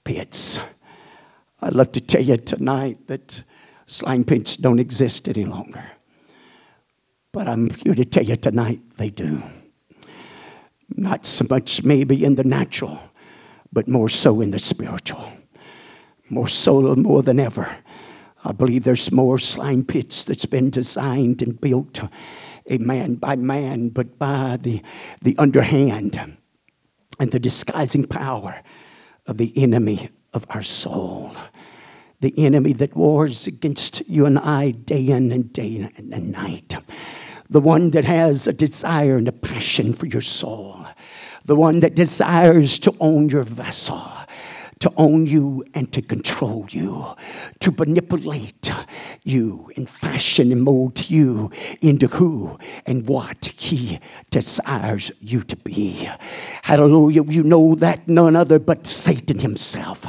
[0.04, 0.60] pits.
[1.60, 3.44] I'd love to tell you tonight that
[3.86, 5.84] slime pits don't exist any longer.
[7.32, 9.42] But I'm here to tell you tonight they do.
[10.94, 13.00] Not so much maybe in the natural,
[13.72, 15.32] but more so in the spiritual.
[16.28, 17.74] More so, more than ever.
[18.44, 22.02] I believe there's more slime pits that's been designed and built
[22.66, 24.82] a man by man, but by the,
[25.22, 26.36] the underhand
[27.18, 28.62] and the disguising power
[29.26, 31.34] of the enemy of our soul.
[32.20, 36.76] The enemy that wars against you and I day in and day and night.
[37.50, 40.86] The one that has a desire and a passion for your soul.
[41.44, 44.00] The one that desires to own your vessel
[44.82, 47.06] to own you and to control you,
[47.60, 48.68] to manipulate
[49.22, 51.48] you and fashion and mold you
[51.80, 56.08] into who and what He desires you to be.
[56.62, 57.22] Hallelujah.
[57.22, 60.04] You know that none other but Satan himself,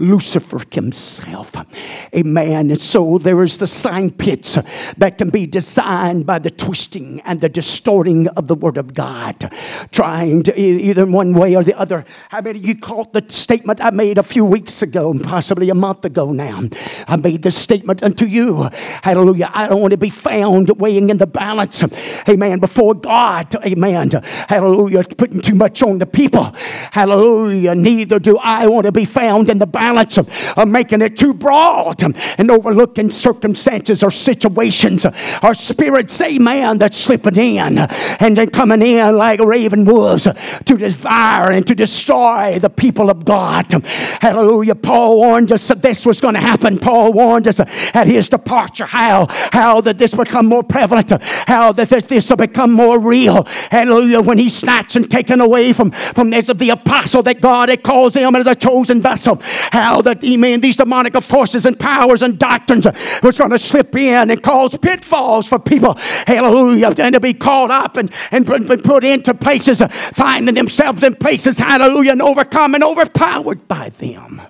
[0.00, 1.54] Lucifer himself.
[2.12, 2.70] Amen.
[2.72, 4.58] And so there is the sign pits
[4.96, 9.52] that can be designed by the twisting and the distorting of the Word of God,
[9.92, 12.04] trying to either one way or the other.
[12.30, 14.15] How many you caught the statement I made?
[14.18, 16.62] A few weeks ago, and possibly a month ago now.
[17.08, 18.68] I made this statement unto you.
[19.02, 19.50] Hallelujah.
[19.52, 21.84] I don't want to be found weighing in the balance.
[22.28, 22.58] Amen.
[22.58, 23.54] Before God.
[23.64, 24.10] Amen.
[24.48, 25.04] Hallelujah.
[25.04, 26.44] Putting too much on the people.
[26.92, 27.74] Hallelujah.
[27.74, 32.02] Neither do I want to be found in the balance of making it too broad
[32.02, 35.06] and overlooking circumstances or situations
[35.42, 41.50] or spirits, amen, that's slipping in and then coming in like raven wolves to devour
[41.50, 43.72] and to destroy the people of God.
[44.20, 44.74] Hallelujah.
[44.74, 46.78] Paul warned us that this was going to happen.
[46.78, 51.10] Paul warned us at his departure how, how that this would become more prevalent,
[51.46, 53.44] how that this, this will become more real.
[53.70, 54.20] Hallelujah.
[54.20, 58.14] When he's snatched and taken away from, from this the apostle that God had called
[58.14, 59.40] him as a chosen vessel.
[59.42, 62.86] How that, amen, these demonic forces and powers and doctrines
[63.22, 65.94] was going to slip in and cause pitfalls for people.
[66.26, 66.94] Hallelujah.
[66.98, 72.12] And to be caught up and, and put into places, finding themselves in places, hallelujah,
[72.12, 74.42] and overcome and overpowered by them.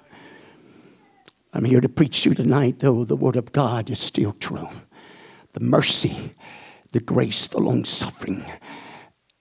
[1.53, 4.68] I'm here to preach to you tonight, though the Word of God is still true.
[5.55, 6.35] The mercy,
[6.92, 8.44] the grace, the long suffering,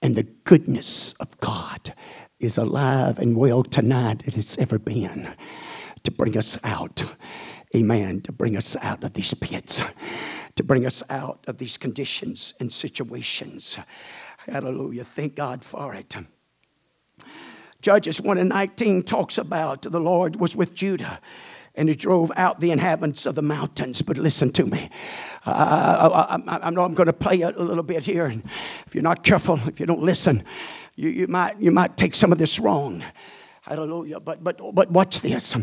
[0.02, 1.94] and the goodness of God
[2.40, 5.34] is alive and well tonight as it's ever been
[6.04, 7.04] to bring us out.
[7.76, 8.22] Amen.
[8.22, 9.84] To bring us out of these pits,
[10.56, 13.78] to bring us out of these conditions and situations.
[14.38, 15.04] Hallelujah.
[15.04, 16.16] Thank God for it.
[17.86, 21.20] Judges 1 and 19 talks about the Lord was with Judah
[21.76, 24.02] and he drove out the inhabitants of the mountains.
[24.02, 24.90] But listen to me.
[25.46, 28.44] Uh, I, I, know I'm going to play a, a little bit here, and
[28.88, 30.44] if you're not careful, if you don't listen,
[30.96, 33.04] you, you, might, you might take some of this wrong.
[33.66, 34.20] Hallelujah.
[34.20, 35.56] But, but, but watch this.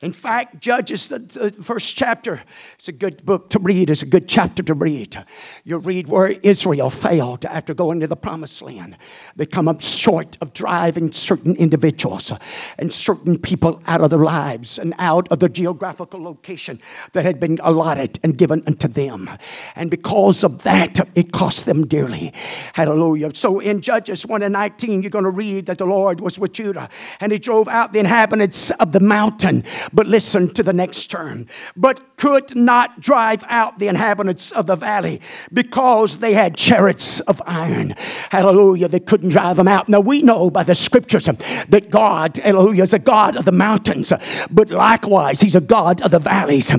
[0.00, 2.42] In fact, Judges, the, the, first chapter,
[2.78, 3.90] it's a good book to read.
[3.90, 5.22] It's a good chapter to read.
[5.64, 8.96] You read where Israel failed after going to the promised land.
[9.36, 12.32] They come up short of driving certain individuals
[12.78, 16.80] and certain people out of their lives and out of the geographical location
[17.12, 19.28] that had been allotted and given unto them.
[19.76, 22.32] And because of that, it cost them dearly.
[22.72, 23.32] Hallelujah.
[23.34, 26.54] So in Judges 1 and 19, you're going to read that the Lord was with
[26.54, 26.88] Judah
[27.20, 29.64] and he drove out the inhabitants of the mountain.
[29.92, 31.46] But listen to the next term.
[31.76, 35.20] But could not drive out the inhabitants of the valley
[35.52, 37.92] because they had chariots of iron.
[38.30, 38.86] Hallelujah.
[38.86, 39.88] They couldn't drive them out.
[39.88, 44.12] Now we know by the scriptures that God, hallelujah, is a God of the mountains,
[44.52, 46.72] but likewise, He's a God of the valleys.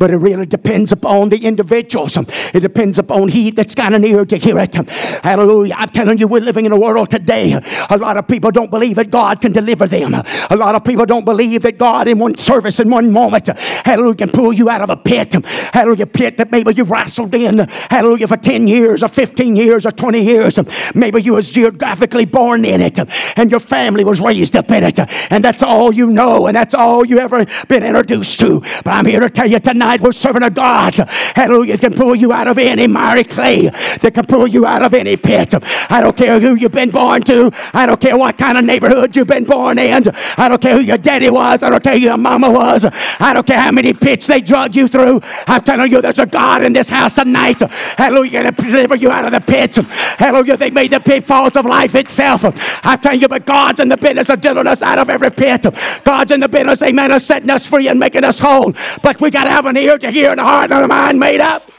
[0.00, 2.16] But it really depends upon the individuals.
[2.52, 4.74] It depends upon he that's got an ear to hear it.
[4.74, 5.76] Hallelujah.
[5.78, 7.56] I'm telling you, we're living in a world today.
[7.88, 10.12] A lot of people don't believe that God can deliver them.
[10.50, 14.16] A lot of people don't believe that God, in one service, in one moment, hallelujah,
[14.16, 15.34] can pull you out of a pit.
[15.44, 17.58] Hallelujah, pit that maybe you wrestled in,
[17.90, 20.58] hallelujah, for 10 years or 15 years or 20 years.
[20.94, 22.98] Maybe you was geographically born in it
[23.36, 24.98] and your family was raised up in it.
[25.30, 28.60] And that's all you know and that's all you ever been introduced to.
[28.84, 30.94] But I'm here to tell you tonight we're serving a God,
[31.34, 34.94] hallelujah, can pull you out of any miry clay, that can pull you out of
[34.94, 35.54] any pit.
[35.90, 37.50] I don't care who you've been born to.
[37.74, 40.04] I don't care what kind of neighborhood you've been born in.
[40.36, 41.62] I don't care who your daddy was.
[41.62, 42.84] I don't care who your mama was.
[42.84, 45.20] I don't care how many pits they drug you through.
[45.46, 47.60] I'm telling you, there's a God in this house tonight.
[47.60, 49.78] Hallelujah, to deliver you out of the pits.
[49.78, 52.44] Hallelujah, they made the pitfalls of life itself.
[52.84, 55.66] I'm telling you, but God's in the business of delivering us out of every pit.
[56.04, 58.72] God's in the business, amen, of setting us free and making us whole.
[59.02, 61.18] But we got to have an ear to hear and a heart and a mind
[61.18, 61.72] made up.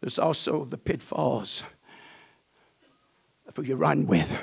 [0.00, 1.64] There's also the pitfalls
[3.46, 4.38] of who you run with,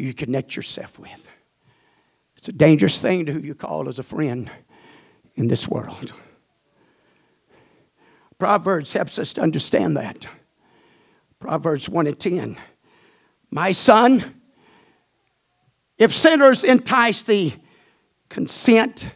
[0.00, 1.28] you connect yourself with.
[2.36, 4.50] It's a dangerous thing to who you call as a friend
[5.34, 6.12] in this world.
[8.38, 10.26] Proverbs helps us to understand that.
[11.38, 12.58] Proverbs 1 and 10.
[13.50, 14.40] My son,
[15.98, 17.56] if sinners entice thee,
[18.28, 19.08] consent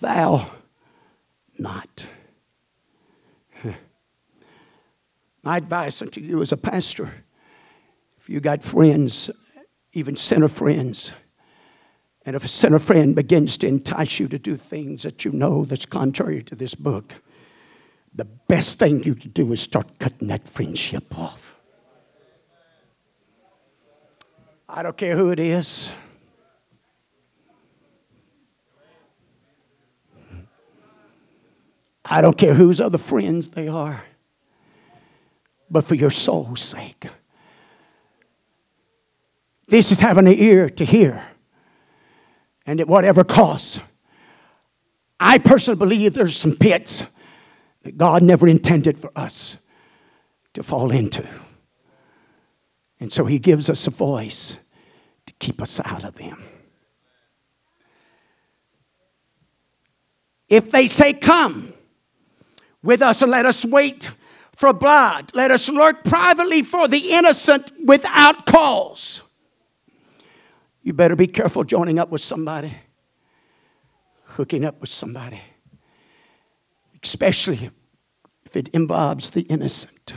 [0.00, 0.50] thou
[1.58, 2.06] not.
[5.42, 7.12] My advice unto you as a pastor
[8.24, 9.30] if you got friends,
[9.94, 11.12] even sinner friends,
[12.26, 15.64] and if a sinner friend begins to entice you to do things that you know
[15.64, 17.14] that's contrary to this book,
[18.14, 21.56] the best thing you can do is start cutting that friendship off.
[24.68, 25.92] I don't care who it is.
[32.04, 34.04] I don't care whose other friends they are
[35.74, 37.08] but for your soul's sake.
[39.66, 41.24] This is having an ear to hear,
[42.66, 43.80] and at whatever cost.
[45.18, 47.04] I personally believe there's some pits
[47.82, 49.56] that God never intended for us
[50.54, 51.26] to fall into.
[53.00, 54.58] And so He gives us a voice
[55.26, 56.44] to keep us out of them.
[60.48, 61.72] If they say, Come
[62.82, 64.10] with us and let us wait
[64.56, 69.22] for blood, let us lurk privately for the innocent without cause.
[70.84, 72.74] You better be careful joining up with somebody,
[74.24, 75.40] hooking up with somebody,
[77.02, 77.70] especially
[78.44, 80.12] if it involves the innocent.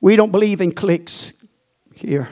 [0.00, 1.32] We don't believe in cliques
[1.92, 2.28] here.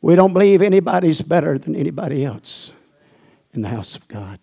[0.00, 2.72] We don't believe anybody's better than anybody else
[3.52, 4.38] in the house of God.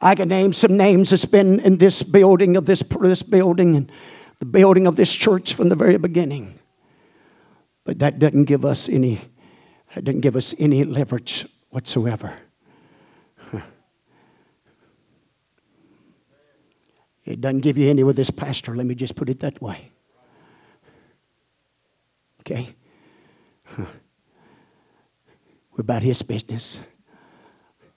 [0.00, 3.92] I can name some names that's been in this building of this, this building and
[4.38, 6.58] the building of this church from the very beginning.
[7.84, 9.20] But that doesn't give us any
[9.94, 12.34] that doesn't give us any leverage whatsoever.
[17.26, 19.92] It doesn't give you any with this pastor, let me just put it that way.
[22.40, 22.74] Okay?
[23.78, 23.86] We're
[25.78, 26.80] about his business.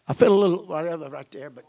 [0.07, 1.65] I feel a little whatever right there, but.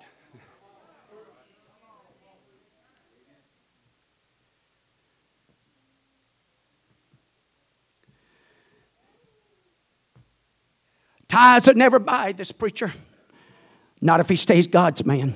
[11.34, 12.92] Tithes would never buy this preacher.
[14.00, 15.34] Not if he stays God's man.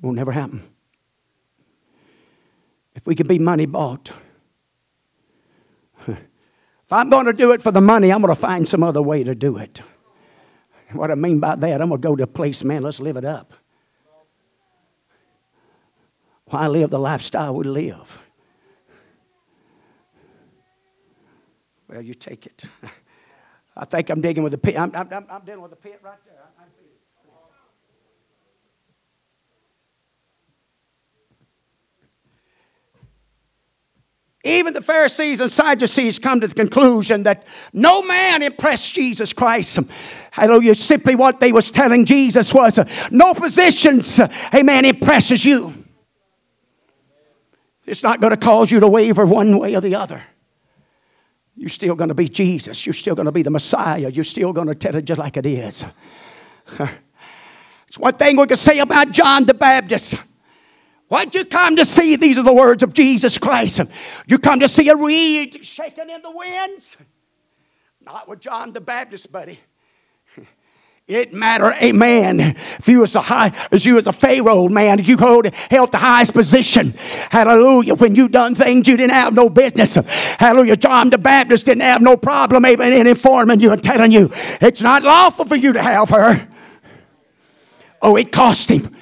[0.00, 0.62] Will never happen.
[2.94, 4.10] If we could be money bought.
[6.08, 9.02] If I'm going to do it for the money, I'm going to find some other
[9.02, 9.82] way to do it.
[10.92, 13.16] What I mean by that, I'm going to go to a place, man, let's live
[13.16, 13.52] it up.
[16.46, 18.18] Why live the lifestyle we live?
[21.88, 22.64] Well, you take it.
[23.76, 24.78] I think I'm digging with a pit.
[24.78, 26.36] I'm, I'm, I'm dealing with the pit right there.
[34.46, 39.80] Even the Pharisees and Sadducees come to the conclusion that no man impressed Jesus Christ.
[40.30, 40.76] Hallelujah.
[40.76, 42.78] Simply what they was telling Jesus was
[43.10, 44.20] no positions,
[44.54, 45.74] amen, impresses you.
[47.86, 50.22] It's not going to cause you to waver one way or the other.
[51.56, 52.84] You're still going to be Jesus.
[52.84, 54.10] You're still going to be the Messiah.
[54.10, 55.84] You're still going to tell it just like it is.
[57.88, 60.16] It's one thing we can say about John the Baptist.
[61.08, 62.16] What'd you come to see?
[62.16, 63.80] These are the words of Jesus Christ.
[64.26, 66.96] You come to see a reed shaking in the winds?
[68.00, 69.60] Not with John the Baptist, buddy.
[71.08, 72.40] It matter, amen.
[72.40, 75.98] If you was a high, as you was a Pharaoh man, you hold, held the
[75.98, 76.94] highest position.
[77.30, 77.94] Hallelujah.
[77.94, 79.94] When you done things you didn't have no business.
[79.94, 80.76] Hallelujah.
[80.76, 84.82] John the Baptist didn't have no problem even in informing you and telling you it's
[84.82, 86.48] not lawful for you to have her.
[88.02, 88.95] Oh, it cost him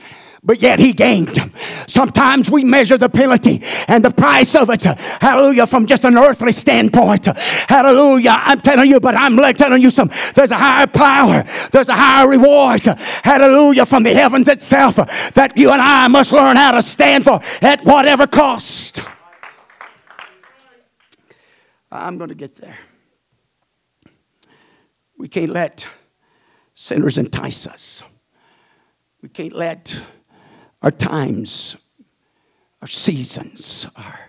[0.44, 1.50] but yet he gained.
[1.86, 6.52] Sometimes we measure the penalty and the price of it, hallelujah, from just an earthly
[6.52, 7.26] standpoint.
[7.26, 8.36] Hallelujah.
[8.36, 12.28] I'm telling you, but I'm telling you some, there's a higher power, there's a higher
[12.28, 17.24] reward, hallelujah, from the heavens itself that you and I must learn how to stand
[17.24, 19.00] for at whatever cost.
[21.90, 22.76] I'm going to get there.
[25.16, 25.86] We can't let
[26.74, 28.02] sinners entice us.
[29.22, 30.02] We can't let
[30.84, 31.78] our times,
[32.82, 34.20] our seasons, our,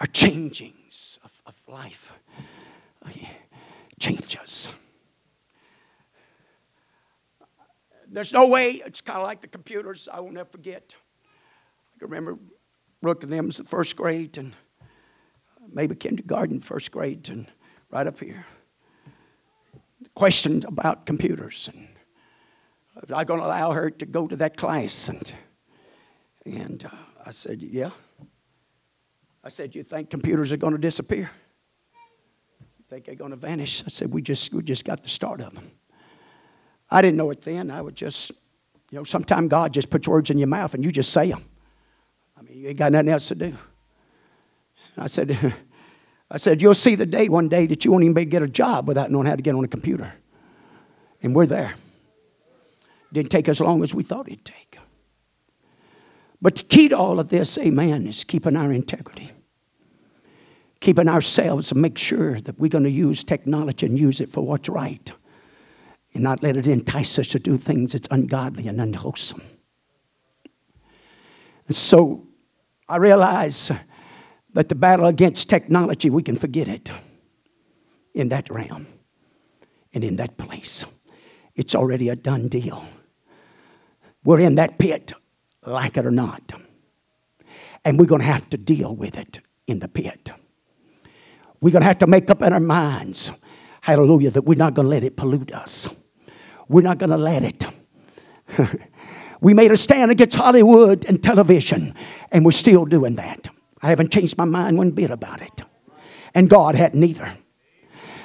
[0.00, 2.14] our changings of, of life
[3.06, 3.10] oh,
[3.98, 4.68] change us.
[8.08, 10.96] There's no way, it's kind of like the computers, I will never forget.
[11.94, 12.38] I can remember
[13.02, 14.54] looking at them as the first grade and
[15.70, 17.46] maybe kindergarten, first grade, and
[17.90, 18.46] right up here.
[20.14, 21.88] Questioned about computers and
[22.94, 25.30] was I going to allow her to go to that class and
[26.44, 27.90] and uh, I said, Yeah.
[29.42, 31.30] I said, You think computers are going to disappear?
[32.60, 33.82] You think they're going to vanish?
[33.86, 35.70] I said, we just, we just got the start of them.
[36.90, 37.70] I didn't know it then.
[37.70, 38.32] I would just,
[38.90, 41.44] you know, sometimes God just puts words in your mouth and you just say them.
[42.36, 43.44] I mean, you ain't got nothing else to do.
[43.46, 43.56] And
[44.98, 45.54] I said,
[46.30, 48.30] I said, You'll see the day one day that you won't even be able to
[48.30, 50.12] get a job without knowing how to get on a computer.
[51.22, 51.74] And we're there.
[53.12, 54.78] Didn't take as long as we thought it'd take.
[56.42, 59.30] But the key to all of this, amen, is keeping our integrity.
[60.80, 64.40] Keeping ourselves and make sure that we're going to use technology and use it for
[64.40, 65.12] what's right.
[66.14, 69.42] And not let it entice us to do things that's ungodly and unwholesome.
[71.66, 72.26] And so
[72.88, 73.70] I realize
[74.54, 76.90] that the battle against technology, we can forget it
[78.14, 78.86] in that realm
[79.92, 80.84] and in that place.
[81.54, 82.84] It's already a done deal.
[84.24, 85.12] We're in that pit,
[85.66, 86.52] like it or not.
[87.84, 90.30] And we're going to have to deal with it in the pit.
[91.60, 93.30] We're going to have to make up in our minds,
[93.80, 95.88] hallelujah, that we're not going to let it pollute us.
[96.68, 97.64] We're not going to let it.
[99.40, 101.94] we made a stand against Hollywood and television,
[102.30, 103.48] and we're still doing that.
[103.82, 105.62] I haven't changed my mind one bit about it.
[106.34, 107.36] And God hadn't either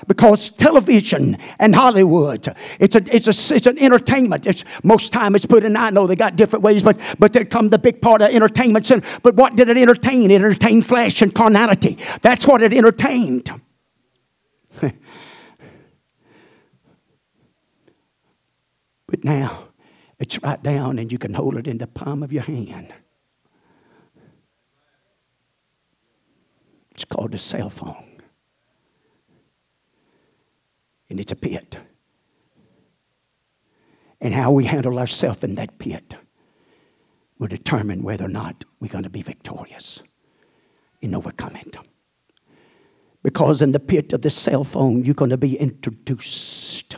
[0.08, 4.46] because television and Hollywood, it's, a, it's, a, it's an entertainment.
[4.46, 7.46] It's, most time it's put in, I know they got different ways, but, but there
[7.46, 8.92] come the big part of entertainment.
[9.24, 10.32] But what did it entertain?
[10.32, 11.98] It entertained flesh and carnality.
[12.22, 13.52] That's what it entertained.
[14.82, 14.94] but
[19.24, 19.70] now,
[20.20, 22.94] it's right down and you can hold it in the palm of your hand.
[26.92, 28.05] It's called a cell phone
[31.16, 31.78] and it's a pit.
[34.20, 36.14] And how we handle ourselves in that pit
[37.40, 40.04] will determine whether or not we're going to be victorious
[41.00, 41.86] in overcoming them.
[43.24, 46.98] Because in the pit of the cell phone, you're going to be introduced.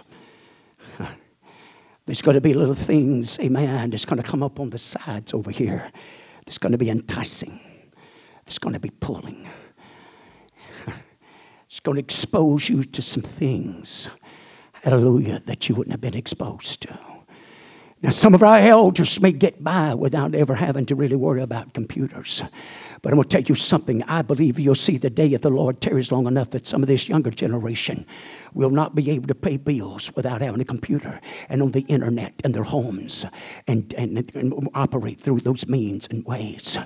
[2.07, 5.31] There's going to be little things, amen, that's going to come up on the sides
[5.31, 5.91] over here.
[6.43, 7.59] That's going to be enticing.
[8.47, 9.47] It's going to be pulling.
[11.67, 14.09] It's going to expose you to some things,
[14.71, 16.97] hallelujah, that you wouldn't have been exposed to.
[18.03, 21.73] Now, some of our elders may get by without ever having to really worry about
[21.73, 22.43] computers.
[23.01, 24.03] But I'm going to tell you something.
[24.03, 26.87] I believe you'll see the day of the Lord tarries long enough that some of
[26.87, 28.05] this younger generation
[28.53, 32.39] will not be able to pay bills without having a computer and on the internet
[32.45, 33.25] in their homes
[33.65, 36.77] and, and, and operate through those means and ways.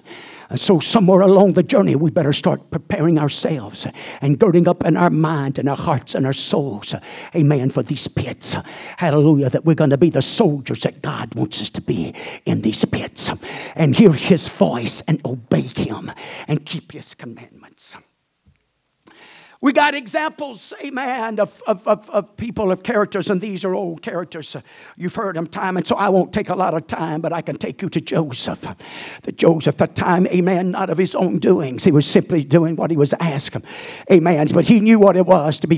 [0.51, 3.87] And so, somewhere along the journey, we better start preparing ourselves
[4.19, 6.93] and girding up in our mind and our hearts and our souls,
[7.33, 8.57] amen, for these pits.
[8.97, 12.63] Hallelujah, that we're going to be the soldiers that God wants us to be in
[12.63, 13.31] these pits
[13.77, 16.11] and hear His voice and obey Him
[16.49, 17.95] and keep His commandments.
[19.63, 24.01] We got examples, amen, of, of, of, of, people, of characters, and these are old
[24.01, 24.57] characters.
[24.97, 27.43] You've heard them time, and so I won't take a lot of time, but I
[27.43, 28.65] can take you to Joseph.
[29.21, 31.83] The Joseph, the time, amen, not of his own doings.
[31.83, 33.55] He was simply doing what he was asked,
[34.11, 34.47] amen.
[34.51, 35.77] But he knew what it was to be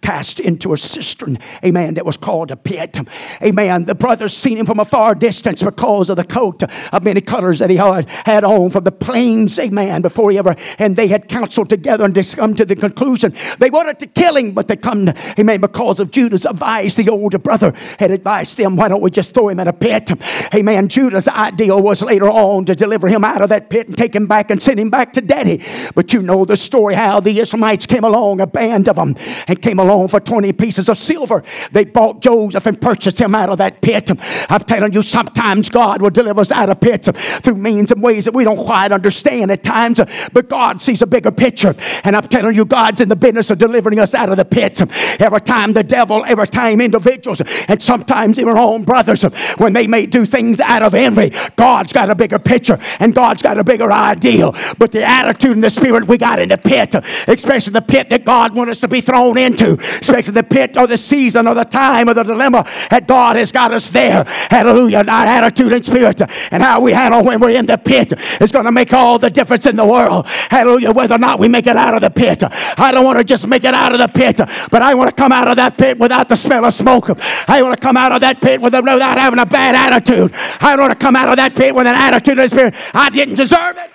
[0.00, 2.98] cast into a cistern, amen, that was called a pit,
[3.40, 3.84] amen.
[3.84, 7.60] The brothers seen him from a far distance because of the coat of many colors
[7.60, 11.70] that he had on from the plains, amen, before he ever, and they had counseled
[11.70, 13.56] together and come to the conclusion conclusion.
[13.58, 15.08] They wanted to kill him, but they come,
[15.38, 16.94] amen, because of Judah's advice.
[16.94, 20.10] The older brother had advised them, why don't we just throw him in a pit?
[20.54, 20.88] Amen.
[20.88, 24.26] Judah's ideal was later on to deliver him out of that pit and take him
[24.26, 25.62] back and send him back to daddy.
[25.94, 29.16] But you know the story how the Ishmaelites came along, a band of them,
[29.46, 31.42] and came along for 20 pieces of silver.
[31.72, 34.10] They bought Joseph and purchased him out of that pit.
[34.48, 37.08] I'm telling you, sometimes God will deliver us out of pits
[37.42, 40.00] through means and ways that we don't quite understand at times,
[40.32, 41.74] but God sees a bigger picture.
[42.04, 44.80] And I'm telling you, God's in the business of delivering us out of the pits.
[45.20, 49.22] Every time the devil, every time individuals, and sometimes even our own brothers,
[49.58, 53.42] when they may do things out of envy, God's got a bigger picture and God's
[53.42, 54.54] got a bigger ideal.
[54.78, 56.94] But the attitude and the spirit we got in the pit,
[57.28, 60.86] especially the pit that God wants us to be thrown into, especially the pit or
[60.86, 64.24] the season or the time or the dilemma that God has got us there.
[64.24, 64.98] Hallelujah.
[64.98, 68.64] Our attitude and spirit and how we handle when we're in the pit is going
[68.64, 70.26] to make all the difference in the world.
[70.26, 70.92] Hallelujah.
[70.92, 72.42] Whether or not we make it out of the pit.
[72.42, 74.36] I don't don't want to just make it out of the pit,
[74.70, 77.08] but I want to come out of that pit without the smell of smoke.
[77.48, 78.84] I want to come out of that pit without
[79.18, 80.32] having a bad attitude.
[80.60, 82.74] I want to come out of that pit with an attitude of spirit.
[82.92, 83.90] I didn't deserve it.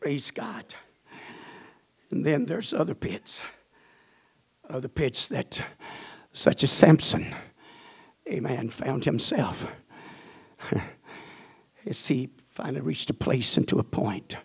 [0.00, 0.64] Praise God.
[2.10, 3.44] And then there's other pits.
[4.68, 5.62] Other pits that,
[6.32, 7.34] such as Samson,
[8.26, 9.70] a man found himself.
[11.86, 12.28] As he
[12.60, 14.36] finally reached a place and to a point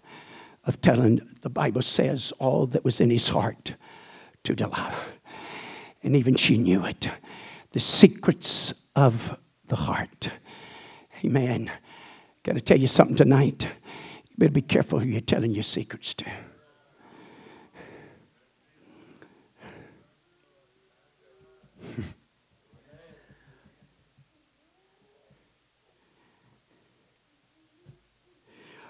[0.63, 3.76] of telling, the Bible says, all that was in his heart
[4.43, 4.95] to Delilah.
[6.01, 7.09] And even she knew it.
[7.72, 9.38] The secrets of
[9.68, 10.32] the heart.
[11.26, 11.70] Amen.
[12.43, 13.68] Got to tell you something tonight.
[14.30, 16.26] You better be careful who you're telling your secrets to.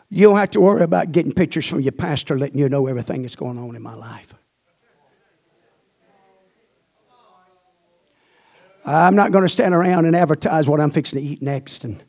[0.10, 3.24] You don't have to worry about getting pictures from your pastor letting you know everything
[3.24, 4.34] that's going on in my life.
[8.86, 11.84] I'm not going to stand around and advertise what I'm fixing to eat next.
[11.84, 12.04] And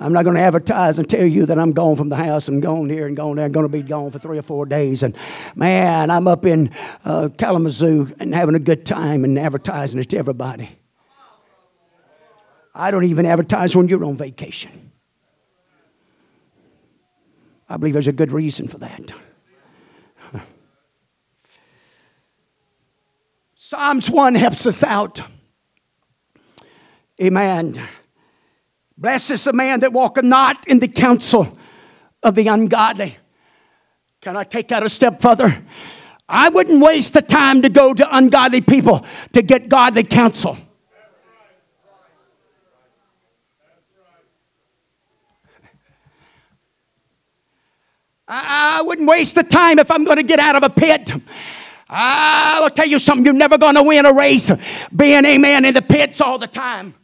[0.00, 2.60] I'm not going to advertise and tell you that I'm gone from the house and
[2.60, 3.46] gone here and gone there.
[3.46, 5.02] I'm going to be gone for three or four days.
[5.02, 5.16] And
[5.54, 6.74] man, I'm up in
[7.06, 10.78] uh, Kalamazoo and having a good time and advertising it to everybody.
[12.74, 14.92] I don't even advertise when you're on vacation.
[17.68, 19.12] I believe there's a good reason for that.
[23.54, 25.22] Psalms 1 helps us out.
[27.22, 27.80] Amen.
[28.98, 31.56] Blessed is the man that walketh not in the counsel
[32.22, 33.16] of the ungodly.
[34.20, 35.64] Can I take that a step further?
[36.28, 40.58] I wouldn't waste the time to go to ungodly people to get godly counsel.
[48.26, 51.12] I wouldn't waste the time if I'm going to get out of a pit.
[51.88, 54.50] I will tell you something, you're never going to win a race
[54.94, 56.94] being, amen, in the pits all the time.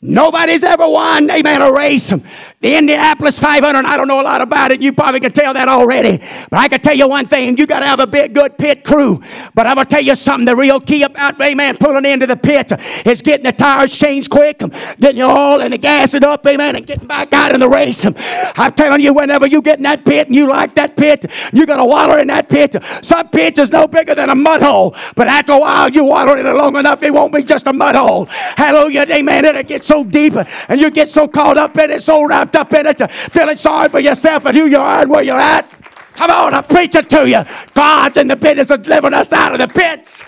[0.00, 2.12] Nobody's ever won, amen, a race.
[2.60, 4.82] The Indianapolis 500, I don't know a lot about it.
[4.82, 6.18] You probably can tell that already.
[6.50, 8.84] But I can tell you one thing you got to have a big, good pit
[8.84, 9.22] crew.
[9.54, 12.36] But I'm going to tell you something the real key about, amen, pulling into the
[12.36, 12.72] pit
[13.06, 14.58] is getting the tires changed quick,
[14.98, 17.68] getting your oil and the gas it up, amen, and getting back out in the
[17.68, 18.04] race.
[18.04, 21.66] I'm telling you, whenever you get in that pit and you like that pit, you're
[21.66, 22.74] going to water in that pit.
[23.02, 24.96] Some pits is no bigger than a mud hole.
[25.14, 27.72] But after a while, you water in it long enough, it won't be just a
[27.72, 28.24] mud hole.
[28.24, 29.44] Hallelujah, amen.
[29.44, 30.34] It'll get so deep
[30.68, 33.88] and you get so caught up in it, so wrapped up in it, feeling sorry
[33.88, 35.74] for yourself and who you are and where you're at.
[36.14, 37.44] Come on, I'm preaching to you.
[37.74, 40.22] God's in the business of delivering us out of the pits.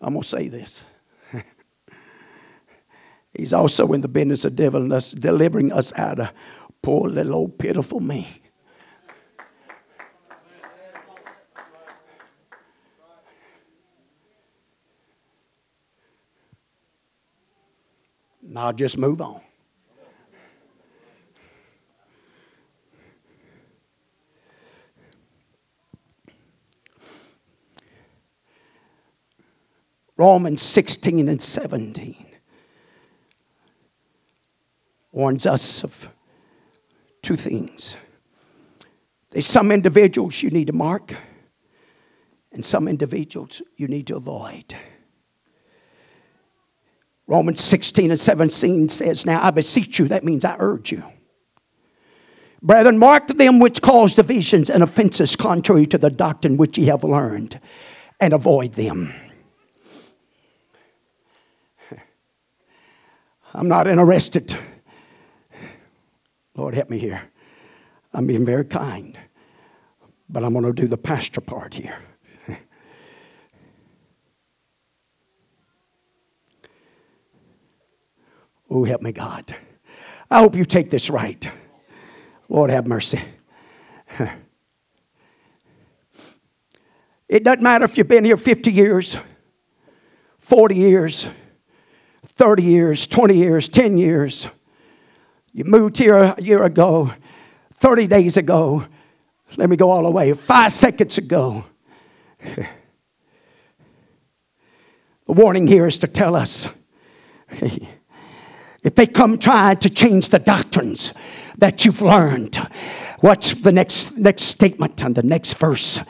[0.00, 0.84] I'm going to say this.
[3.34, 6.30] He's also in the business of delivering us, delivering us out of
[6.82, 8.42] poor little old pitiful me.
[18.54, 19.40] I'll just move on.
[30.16, 32.26] Romans 16 and 17
[35.12, 36.08] warns us of
[37.22, 37.96] two things.
[39.30, 41.14] There's some individuals you need to mark,
[42.52, 44.74] and some individuals you need to avoid.
[47.26, 51.02] Romans 16 and 17 says, Now I beseech you, that means I urge you.
[52.62, 57.04] Brethren, mark them which cause divisions and offenses contrary to the doctrine which ye have
[57.04, 57.60] learned,
[58.20, 59.12] and avoid them.
[63.54, 64.56] I'm not interested.
[66.54, 67.22] Lord, help me here.
[68.12, 69.18] I'm being very kind,
[70.28, 71.98] but I'm going to do the pastor part here.
[78.68, 79.54] Oh, help me, God.
[80.30, 81.48] I hope you take this right.
[82.48, 83.20] Lord, have mercy.
[87.28, 89.18] It doesn't matter if you've been here 50 years,
[90.38, 91.28] 40 years,
[92.24, 94.48] 30 years, 20 years, 10 years.
[95.52, 97.12] You moved here a year ago,
[97.74, 98.86] 30 days ago.
[99.56, 101.64] Let me go all the way, five seconds ago.
[105.26, 106.68] The warning here is to tell us
[108.82, 111.12] if they come trying to change the doctrines
[111.58, 112.56] that you've learned,
[113.20, 116.00] what's the next next statement and the next verse?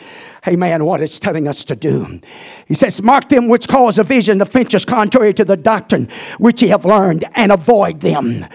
[0.49, 0.85] Amen.
[0.85, 2.21] What it's telling us to do.
[2.67, 6.85] He says, Mark them which cause division, offenses contrary to the doctrine which ye have
[6.85, 8.47] learned, and avoid them.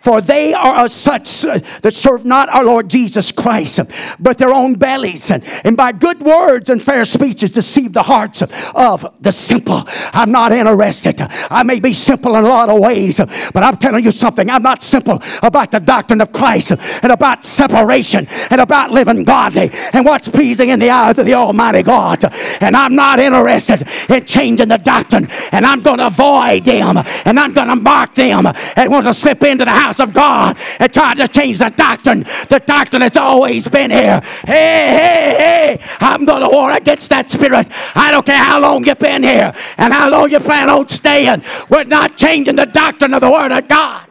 [0.00, 3.80] For they are such uh, that serve not our Lord Jesus Christ,
[4.18, 9.06] but their own bellies, and by good words and fair speeches deceive the hearts of
[9.20, 9.84] the simple.
[10.12, 11.20] I'm not interested.
[11.50, 14.48] I may be simple in a lot of ways, but I'm telling you something.
[14.50, 16.72] I'm not simple about the doctrine of Christ
[17.02, 21.34] and about separation and about living godly and what's pleasing in the eyes of the
[21.46, 22.24] Almighty God.
[22.60, 27.38] And I'm not interested in changing the doctrine, and I'm going to avoid them, and
[27.38, 30.92] I'm going to mark them, and want to slip into the house of God and
[30.92, 34.20] try to change the doctrine, the doctrine that's always been here.
[34.46, 37.68] Hey, hey, hey, I'm going to war against that spirit.
[37.94, 41.42] I don't care how long you've been here and how long you plan on staying.
[41.68, 44.09] We're not changing the doctrine of the Word of God.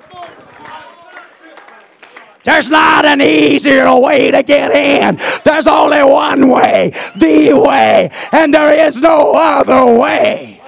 [2.43, 5.19] There's not an easier way to get in.
[5.43, 10.61] There's only one way, the way, and there is no other way.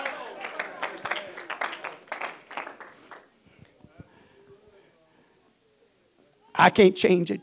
[6.54, 7.42] I can't change it.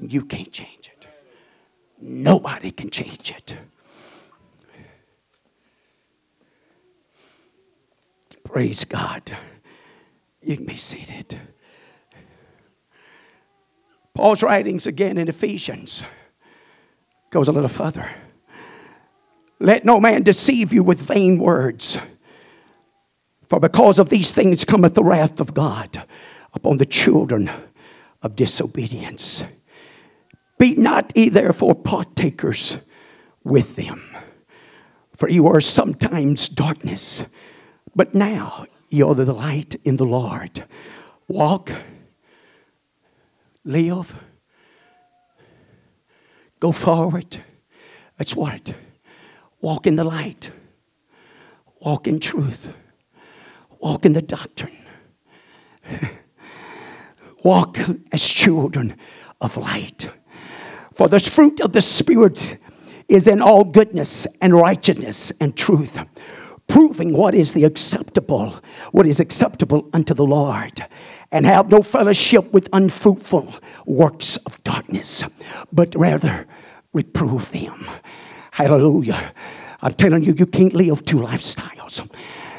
[0.00, 1.06] You can't change it.
[2.00, 3.56] Nobody can change it.
[8.42, 9.36] Praise God.
[10.42, 11.38] You can be seated.
[14.16, 16.02] Paul's writings again in Ephesians
[17.30, 18.10] goes a little further.
[19.60, 21.98] Let no man deceive you with vain words.
[23.50, 26.02] For because of these things cometh the wrath of God
[26.54, 27.50] upon the children
[28.22, 29.44] of disobedience.
[30.58, 32.78] Be not ye therefore partakers
[33.44, 34.02] with them.
[35.18, 37.26] For you are sometimes darkness,
[37.94, 40.64] but now you are the light in the Lord.
[41.28, 41.70] Walk,
[43.66, 44.14] live,
[46.60, 47.42] go forward.
[48.16, 48.74] That's what.
[49.60, 50.50] Walk in the light,
[51.80, 52.72] walk in truth,
[53.80, 54.76] walk in the doctrine,
[57.42, 57.78] walk
[58.12, 58.96] as children
[59.40, 60.10] of light.
[60.94, 62.58] For the fruit of the Spirit
[63.08, 65.98] is in all goodness and righteousness and truth,
[66.68, 68.54] proving what is the acceptable,
[68.92, 70.86] what is acceptable unto the Lord.
[71.32, 73.52] And have no fellowship with unfruitful
[73.84, 75.24] works of darkness,
[75.72, 76.46] but rather
[76.92, 77.88] reprove them.
[78.52, 79.32] Hallelujah.
[79.82, 82.08] I'm telling you, you can't live two lifestyles.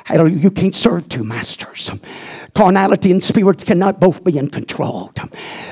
[0.08, 0.38] Hallelujah.
[0.38, 1.92] You can't serve two masters.
[2.56, 5.12] Carnality and spirits cannot both be in control.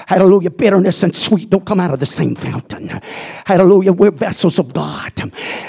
[0.08, 0.52] Hallelujah.
[0.52, 2.90] Bitterness and sweet don't come out of the same fountain.
[3.46, 3.94] Hallelujah.
[3.94, 5.14] We're vessels of God.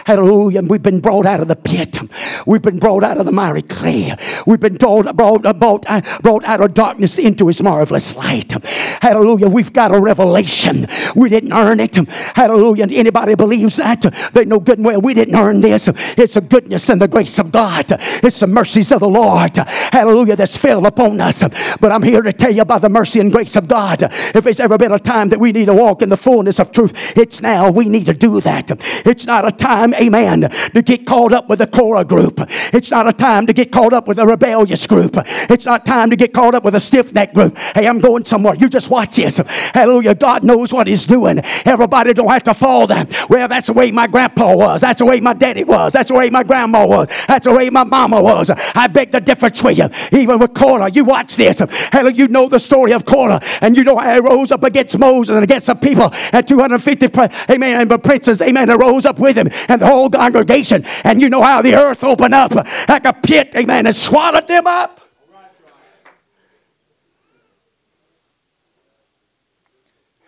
[0.04, 0.62] Hallelujah.
[0.62, 1.96] We've been brought out of the pit.
[2.44, 4.16] We've been brought out of the miry clay.
[4.46, 5.86] We've been brought, brought, brought,
[6.22, 8.52] brought out of darkness into his marvelous light.
[9.00, 9.48] Hallelujah.
[9.48, 10.88] We've got a revelation.
[11.14, 11.94] We didn't earn it.
[11.94, 12.88] Hallelujah.
[12.90, 14.02] Anybody believes that?
[14.32, 15.88] They know good and well we didn't earn this.
[16.18, 17.86] It's the goodness and the grace of God.
[18.24, 19.56] It's the mercies of the Lord.
[19.56, 20.34] Hallelujah.
[20.34, 21.42] That's fell upon us.
[21.80, 24.02] But I'm here to tell you about the mercy and grace of God.
[24.02, 26.72] If there's ever been a time that we need to walk in the fullness of
[26.72, 27.70] truth, it's now.
[27.70, 28.70] We need to do that.
[29.06, 30.40] It's not a time, amen,
[30.74, 32.40] to get caught up with the Korah group.
[32.72, 35.16] It's not a time to get caught up with a rebellious group.
[35.50, 37.58] It's not time to get caught up with a stiff neck group.
[37.74, 38.54] Hey, I'm going somewhere.
[38.58, 39.36] You just watch this.
[39.36, 40.14] Hallelujah.
[40.14, 41.40] God knows what He's doing.
[41.66, 43.08] Everybody don't have to fall down.
[43.28, 44.80] Well, that's the way my grandpa was.
[44.80, 45.92] That's the way my daddy was.
[45.92, 47.08] That's the way my grandma was.
[47.28, 48.45] That's the way my mama was.
[48.50, 49.88] I beg the difference with you.
[50.12, 51.58] Even with Korah, you watch this.
[51.92, 54.98] Hell, you know the story of Korah, and you know how he rose up against
[54.98, 57.06] Moses and against the people, and 250,
[57.50, 61.28] amen, and the princes, amen, rose up with him, and the whole congregation, and you
[61.28, 62.54] know how the earth opened up
[62.88, 65.00] like a pit, amen, and swallowed them up.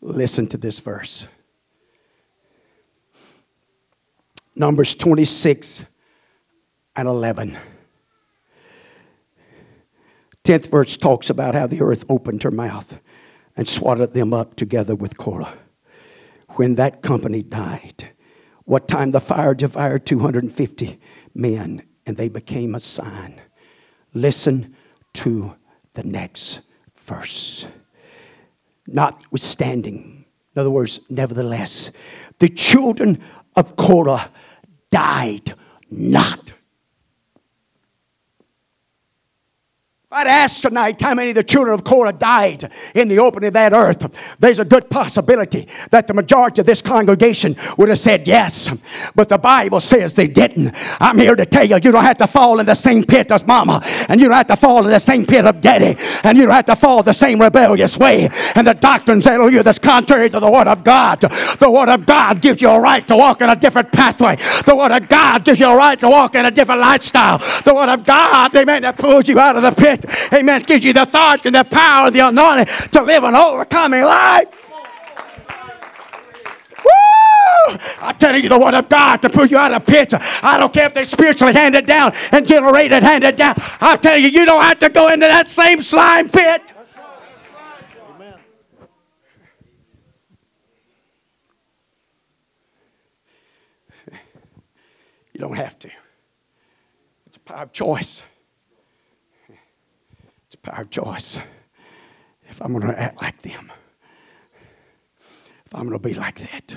[0.00, 1.26] Listen to this verse.
[4.54, 5.84] Numbers 26
[6.96, 7.58] and 11.
[10.44, 12.98] 10th verse talks about how the earth opened her mouth
[13.56, 15.56] and swallowed them up together with Korah.
[16.50, 18.10] When that company died,
[18.64, 21.00] what time the fire devoured 250
[21.34, 23.40] men and they became a sign.
[24.14, 24.76] Listen
[25.14, 25.54] to
[25.94, 26.60] the next
[26.98, 27.66] verse.
[28.86, 30.24] Notwithstanding,
[30.54, 31.90] in other words, nevertheless,
[32.38, 33.22] the children
[33.56, 34.30] of Korah
[34.92, 35.54] died
[35.90, 36.52] not.
[40.14, 43.54] I'd ask tonight how many of the children of Korah died in the opening of
[43.54, 44.14] that earth.
[44.40, 48.70] There's a good possibility that the majority of this congregation would have said yes,
[49.14, 50.74] but the Bible says they didn't.
[51.00, 53.46] I'm here to tell you, you don't have to fall in the same pit as
[53.46, 56.44] mama, and you don't have to fall in the same pit of daddy, and you
[56.44, 58.28] don't have to fall the same rebellious way.
[58.54, 61.22] And the doctrines, hallelujah, that's contrary to the Word of God.
[61.22, 64.36] The Word of God gives you a right to walk in a different pathway.
[64.66, 67.38] The Word of God gives you a right to walk in a different lifestyle.
[67.64, 70.01] The Word of God, amen, that pulls you out of the pit
[70.32, 74.02] amen, gives you the authority and the power, of the anointing to live an overcoming
[74.02, 74.48] life.
[78.00, 80.14] I'm telling you the word of God to pull you out of pits.
[80.14, 83.54] I don't care if they're spiritually handed down and generated handed down.
[83.80, 86.74] I'm telling you, you don't have to go into that same slime pit.
[95.32, 95.90] You don't have to.
[97.26, 98.22] It's a power of choice
[100.66, 101.40] of choice.
[102.48, 103.72] If I'm going to act like them,
[105.66, 106.76] if I'm going to be like that.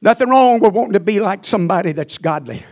[0.00, 2.64] Nothing wrong with wanting to be like somebody that's godly.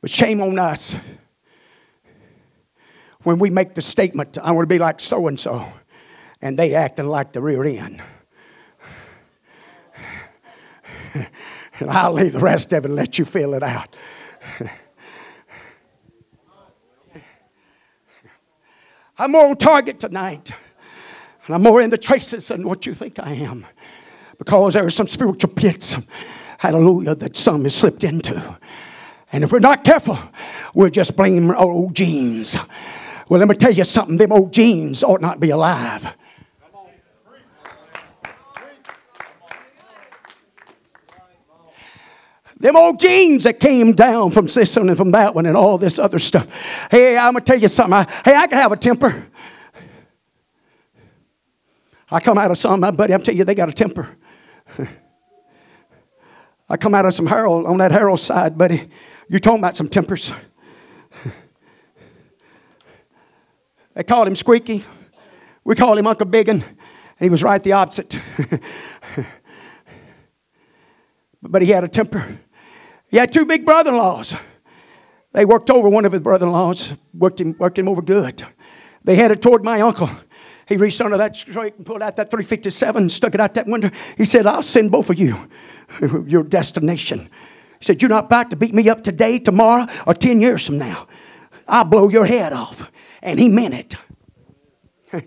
[0.00, 0.96] But shame on us
[3.22, 5.70] when we make the statement, I want to be like so and so,
[6.40, 8.02] and they acting like the rear end.
[11.14, 13.94] and I'll leave the rest of it and let you fill it out.
[19.20, 20.50] I'm more on target tonight.
[21.44, 23.66] And I'm more in the traces than what you think I am.
[24.38, 25.94] Because there are some spiritual pits,
[26.56, 28.58] hallelujah, that some has slipped into.
[29.30, 30.18] And if we're not careful,
[30.72, 32.56] we'll just blame our old genes.
[33.28, 36.16] Well, let me tell you something, them old genes ought not be alive.
[42.60, 45.78] Them old genes that came down from this one and from that one and all
[45.78, 46.46] this other stuff.
[46.90, 47.94] Hey, I'm going to tell you something.
[47.94, 49.26] I, hey, I can have a temper.
[52.10, 54.14] I come out of some, my buddy, I'm telling you, they got a temper.
[56.68, 58.90] I come out of some Harold, on that Harold side, buddy.
[59.28, 60.32] You're talking about some tempers.
[63.94, 64.84] They called him Squeaky.
[65.64, 66.76] We called him Uncle Biggin, and
[67.18, 68.18] he was right the opposite.
[71.42, 72.38] but he had a temper.
[73.10, 74.36] He had two big brother in laws.
[75.32, 78.44] They worked over one of his brother in laws, worked him, worked him over good.
[79.04, 80.10] They headed toward my uncle.
[80.66, 83.66] He reached under that straight and pulled out that 357, and stuck it out that
[83.66, 83.90] window.
[84.16, 85.48] He said, I'll send both of you
[86.26, 87.28] your destination.
[87.80, 90.78] He said, You're not about to beat me up today, tomorrow, or 10 years from
[90.78, 91.08] now.
[91.66, 92.90] I'll blow your head off.
[93.22, 93.96] And he meant it.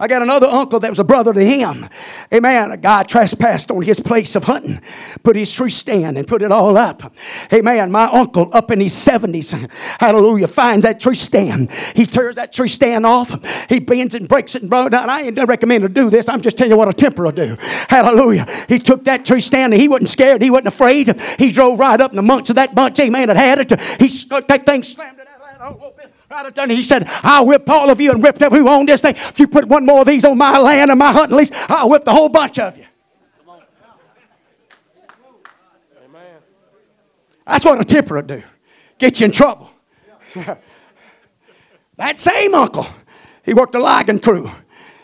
[0.00, 1.86] I got another uncle that was a brother to him.
[2.32, 2.70] Amen.
[2.70, 4.80] A guy trespassed on his place of hunting,
[5.22, 7.14] put his tree stand and put it all up.
[7.52, 7.92] Amen.
[7.92, 9.70] My uncle up in his 70s,
[10.00, 11.70] hallelujah, finds that tree stand.
[11.94, 13.30] He tears that tree stand off.
[13.68, 15.10] He bends and breaks it and blows it down.
[15.10, 16.30] I ain't recommend to do this.
[16.30, 17.58] I'm just telling you what a temper will do.
[17.60, 18.46] Hallelujah.
[18.68, 20.40] He took that tree stand and he wasn't scared.
[20.40, 21.20] He wasn't afraid.
[21.38, 22.98] He drove right up in the monks of that bunch.
[23.00, 23.28] Amen.
[23.28, 23.80] That had it.
[24.00, 25.28] He stuck that thing, slammed it
[25.60, 25.78] out.
[26.30, 26.70] Right done.
[26.70, 29.16] He said, I'll whip all of you and whip everyone who own this thing.
[29.16, 31.90] If you put one more of these on my land and my hunting lease, I'll
[31.90, 32.86] whip the whole bunch of you.
[36.04, 36.38] Amen.
[37.44, 38.44] That's what a temper will do.
[38.98, 39.72] Get you in trouble.
[41.96, 42.86] that same uncle,
[43.44, 44.48] he worked a logging crew.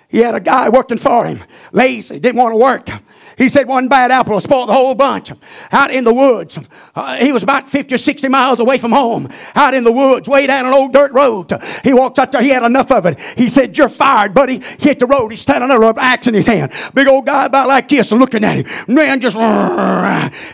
[0.08, 2.88] He had a guy working for him, lazy, didn't want to work.
[3.36, 5.30] He said one bad apple will spoil the whole bunch.
[5.70, 6.58] Out in the woods.
[6.94, 9.28] Uh, he was about 50 or 60 miles away from home.
[9.54, 11.52] Out in the woods, way down an old dirt road.
[11.84, 12.42] He walked out there.
[12.42, 13.18] He had enough of it.
[13.36, 14.60] He said, You're fired, buddy.
[14.78, 15.30] He hit the road.
[15.30, 16.72] He's standing there with an axe in his hand.
[16.94, 18.94] Big old guy about like this looking at him.
[18.94, 19.36] Man just,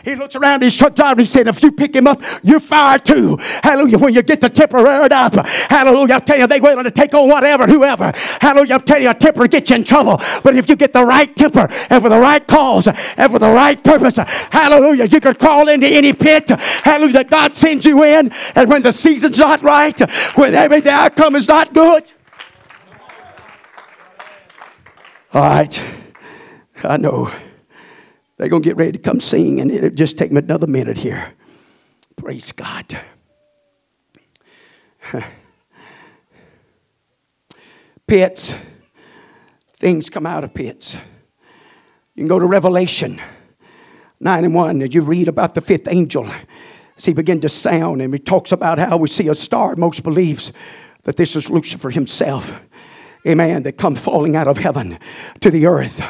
[0.03, 1.21] he looks around his truck driver.
[1.21, 3.37] He said, If you pick him up, you're fired too.
[3.39, 3.97] Hallelujah.
[3.97, 5.33] When you get the temper aired up.
[5.45, 6.15] Hallelujah.
[6.15, 8.11] I tell you, they willing to take on whatever whoever.
[8.41, 8.75] Hallelujah.
[8.75, 10.19] I tell you, a temper gets you in trouble.
[10.43, 13.31] But if you get the right temper and for the right cause, cause uh, and
[13.31, 14.17] for the right purpose.
[14.17, 15.05] Uh, hallelujah.
[15.05, 16.49] You could crawl into any pit.
[16.49, 17.13] Hallelujah.
[17.13, 18.31] That God sends you in.
[18.55, 19.99] And when the season's not right,
[20.35, 22.11] when every the outcome is not good.
[25.33, 25.83] All right.
[26.83, 27.31] I know.
[28.37, 30.97] They're going to get ready to come sing, and it'll just take me another minute
[30.97, 31.33] here.
[32.17, 32.99] Praise God.
[38.07, 38.55] Pits.
[39.77, 40.97] Things come out of pits.
[42.15, 43.19] You can go to Revelation
[44.19, 46.29] 9 and 1, and you read about the fifth angel
[46.95, 49.75] as he began to sound, and he talks about how we see a star.
[49.75, 50.53] Most believes
[51.03, 52.53] that this is Lucifer himself,
[53.25, 54.99] a man that come falling out of heaven
[55.39, 56.03] to the earth.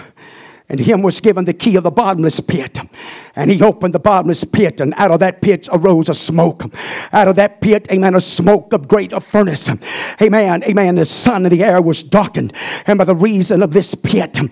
[0.68, 2.80] And him was given the key of the bottomless pit.
[3.36, 6.64] And he opened the bottomless pit, and out of that pit arose a smoke.
[7.12, 9.70] Out of that pit, amen, a smoke of great furnace.
[10.22, 10.96] Amen, amen.
[10.96, 12.54] The sun and the air was darkened.
[12.86, 14.50] And by the reason of this pit, you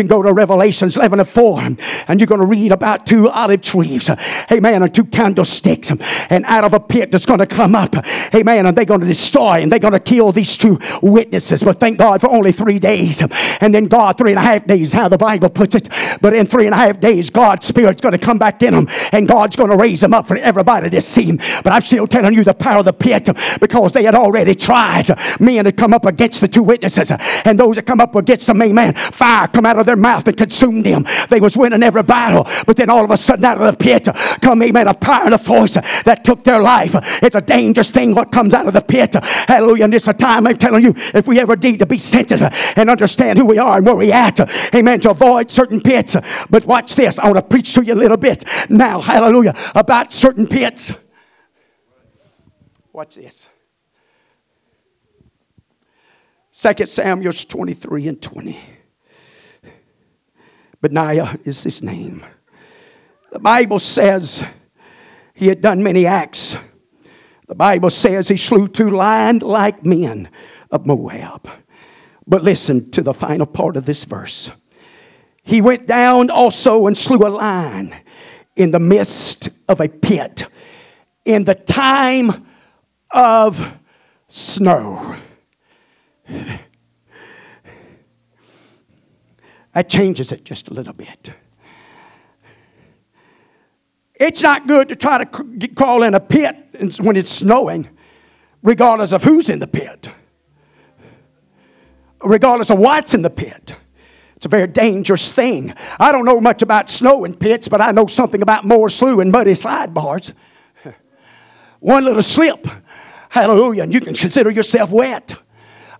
[0.00, 1.60] can go to Revelations 11 and 4,
[2.08, 4.10] and you're going to read about two olive trees.
[4.50, 5.90] Amen, and two candlesticks.
[6.30, 7.94] And out of a pit that's going to come up.
[8.34, 11.62] Amen, and they're going to destroy and they're going to kill these two witnesses.
[11.62, 13.22] But thank God for only three days.
[13.60, 15.88] And then God, three and a half days, how the Bible puts it.
[16.20, 18.88] But in three and a half days, God's Spirit's going to come back in them
[19.12, 21.26] and God's going to raise them up for everybody to see.
[21.26, 21.36] them.
[21.62, 23.28] But I'm still telling you the power of the pit
[23.60, 25.10] because they had already tried.
[25.40, 27.12] Men had come up against the two witnesses
[27.44, 30.36] and those that come up against them, amen, fire come out of their mouth and
[30.36, 31.04] consumed them.
[31.28, 32.46] They was winning every battle.
[32.66, 34.08] But then all of a sudden out of the pit
[34.40, 36.94] come, amen, a power and a force that took their life.
[37.22, 39.14] It's a dangerous thing what comes out of the pit.
[39.14, 39.84] Hallelujah.
[39.84, 42.88] And it's a time I'm telling you, if we ever need to be sensitive and
[42.88, 44.40] understand who we are and where we at,
[44.74, 46.16] amen, to avoid certain pits.
[46.50, 47.18] But watch this.
[47.18, 50.92] I want to preach to you a little bit now, hallelujah, about certain pits.
[52.92, 53.48] Watch this.
[56.52, 58.60] 2 Samuel 23 and 20.
[60.80, 62.24] Benaiah is his name.
[63.32, 64.44] The Bible says
[65.34, 66.56] he had done many acts.
[67.48, 70.28] The Bible says he slew two lion like men
[70.70, 71.48] of Moab.
[72.26, 74.50] But listen to the final part of this verse.
[75.42, 77.94] He went down also and slew a lion
[78.56, 80.44] in the midst of a pit
[81.24, 82.46] in the time
[83.10, 83.76] of
[84.28, 85.16] snow.
[89.72, 91.32] That changes it just a little bit.
[94.14, 96.56] It's not good to try to crawl in a pit
[97.00, 97.88] when it's snowing,
[98.62, 100.08] regardless of who's in the pit,
[102.22, 103.74] regardless of what's in the pit.
[104.44, 105.72] It's a very dangerous thing.
[105.98, 109.18] I don't know much about snow and pits, but I know something about more slough
[109.20, 110.34] and muddy slide bars.
[111.80, 112.66] One little slip,
[113.30, 115.32] hallelujah, and you can consider yourself wet.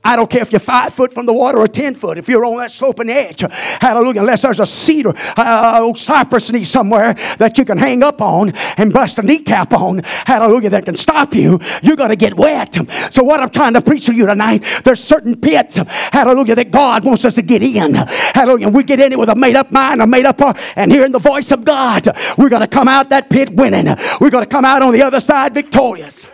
[0.05, 2.45] I don't care if you're five foot from the water or 10 foot, if you're
[2.45, 3.41] on that sloping edge.
[3.41, 4.21] Hallelujah.
[4.21, 8.53] Unless there's a cedar, uh, old cypress knee somewhere that you can hang up on
[8.77, 10.03] and bust a kneecap on.
[10.05, 10.71] Hallelujah.
[10.71, 11.59] That can stop you.
[11.83, 12.77] You're going to get wet.
[13.11, 17.05] So, what I'm trying to preach to you tonight, there's certain pits, hallelujah, that God
[17.05, 17.95] wants us to get in.
[17.95, 18.69] Hallelujah.
[18.69, 21.13] We get in it with a made up mind, a made up heart, and hearing
[21.13, 22.09] the voice of God.
[22.37, 23.87] We're going to come out that pit winning.
[24.21, 26.27] We're going to come out on the other side victorious.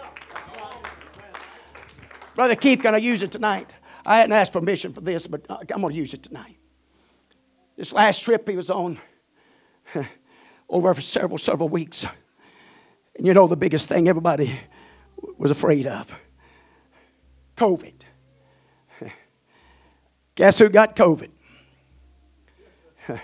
[2.40, 3.70] Brother Keith, can I use it tonight?
[4.06, 6.56] I hadn't asked permission for this, but uh, I'm going to use it tonight.
[7.76, 8.98] This last trip he was on,
[10.70, 12.06] over for several, several weeks.
[13.14, 14.58] And you know the biggest thing everybody
[15.36, 16.18] was afraid of
[17.58, 18.04] COVID.
[20.34, 21.28] Guess who got COVID?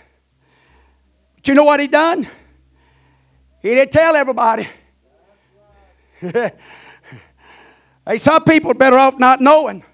[1.36, 2.28] But you know what he done?
[3.62, 4.68] He didn't tell everybody.
[8.06, 9.84] Hey, some people are better off not knowing.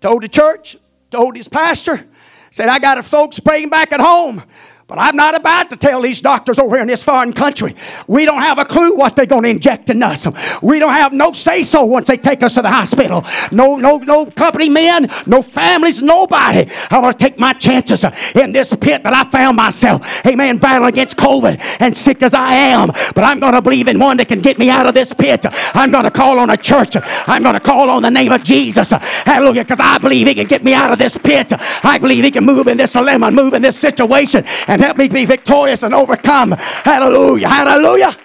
[0.00, 0.76] Told the church,
[1.10, 2.06] told his pastor,
[2.50, 4.42] said, I got a folks praying back at home.
[4.90, 7.76] But I'm not about to tell these doctors over here in this foreign country.
[8.08, 10.26] We don't have a clue what they're going to inject in us.
[10.60, 13.24] We don't have no say so once they take us to the hospital.
[13.52, 16.68] No, no, no company men, no families, nobody.
[16.90, 20.04] I'm going to take my chances in this pit that I found myself.
[20.26, 20.58] Amen.
[20.58, 22.88] Battling against COVID and sick as I am.
[22.88, 25.46] But I'm going to believe in one that can get me out of this pit.
[25.72, 26.96] I'm going to call on a church.
[27.28, 28.90] I'm going to call on the name of Jesus.
[28.90, 29.62] Hallelujah.
[29.62, 31.52] Because I believe he can get me out of this pit.
[31.84, 34.44] I believe he can move in this dilemma, move in this situation.
[34.66, 36.52] And and help me be victorious and overcome.
[36.52, 37.48] Hallelujah.
[37.48, 38.16] Hallelujah.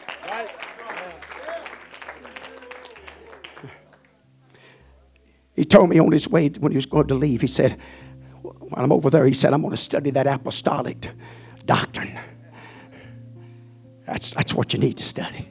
[5.53, 7.77] He told me on his way when he was going to leave, he said,
[8.41, 11.09] while I'm over there, he said, I'm going to study that apostolic
[11.65, 12.17] doctrine.
[14.05, 15.49] That's, that's what you need to study.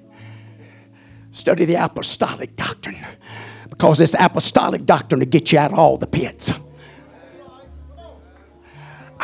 [1.32, 3.05] Study the apostolic doctrine.
[3.68, 6.52] Because this apostolic doctrine will get you out of all the pits.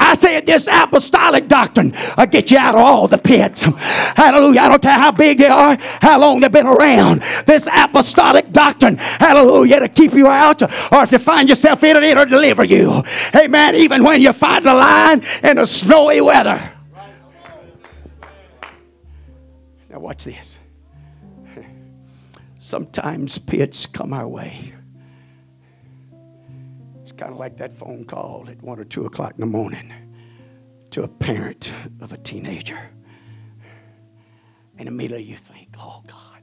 [0.00, 3.64] I said this apostolic doctrine will get you out of all the pits.
[3.64, 4.62] Hallelujah.
[4.62, 7.22] I don't care how big they are, how long they've been around.
[7.46, 12.02] This apostolic doctrine, hallelujah, to keep you out, or if you find yourself in it,
[12.02, 13.02] it'll deliver you.
[13.34, 13.76] Amen.
[13.76, 16.72] Even when you find the line in the snowy weather.
[19.90, 20.58] Now, watch this.
[22.58, 24.72] Sometimes pits come our way
[27.20, 29.92] kind of like that phone call at one or two o'clock in the morning
[30.88, 32.78] to a parent of a teenager.
[34.78, 36.40] And immediately you think, oh God.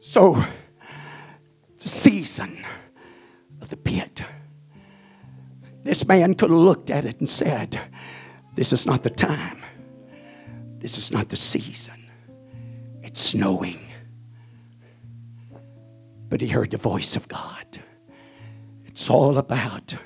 [0.00, 0.44] So,
[1.78, 2.66] the season
[3.60, 4.24] of the pit.
[5.84, 7.80] This man could have looked at it and said,
[8.56, 9.62] This is not the time.
[10.78, 12.10] This is not the season.
[13.04, 13.78] It's snowing.
[16.28, 17.80] But he heard the voice of God.
[19.00, 19.96] It's all about.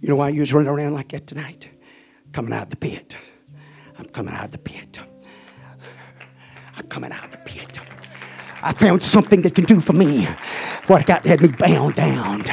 [0.00, 1.68] you know why you was running around like that tonight?
[2.32, 3.18] Coming out of the pit.
[3.98, 4.98] I'm coming out of the pit.
[6.78, 7.78] I'm coming out of the pit.
[8.62, 10.26] I found something that can do for me
[10.86, 12.44] what got had me bound down.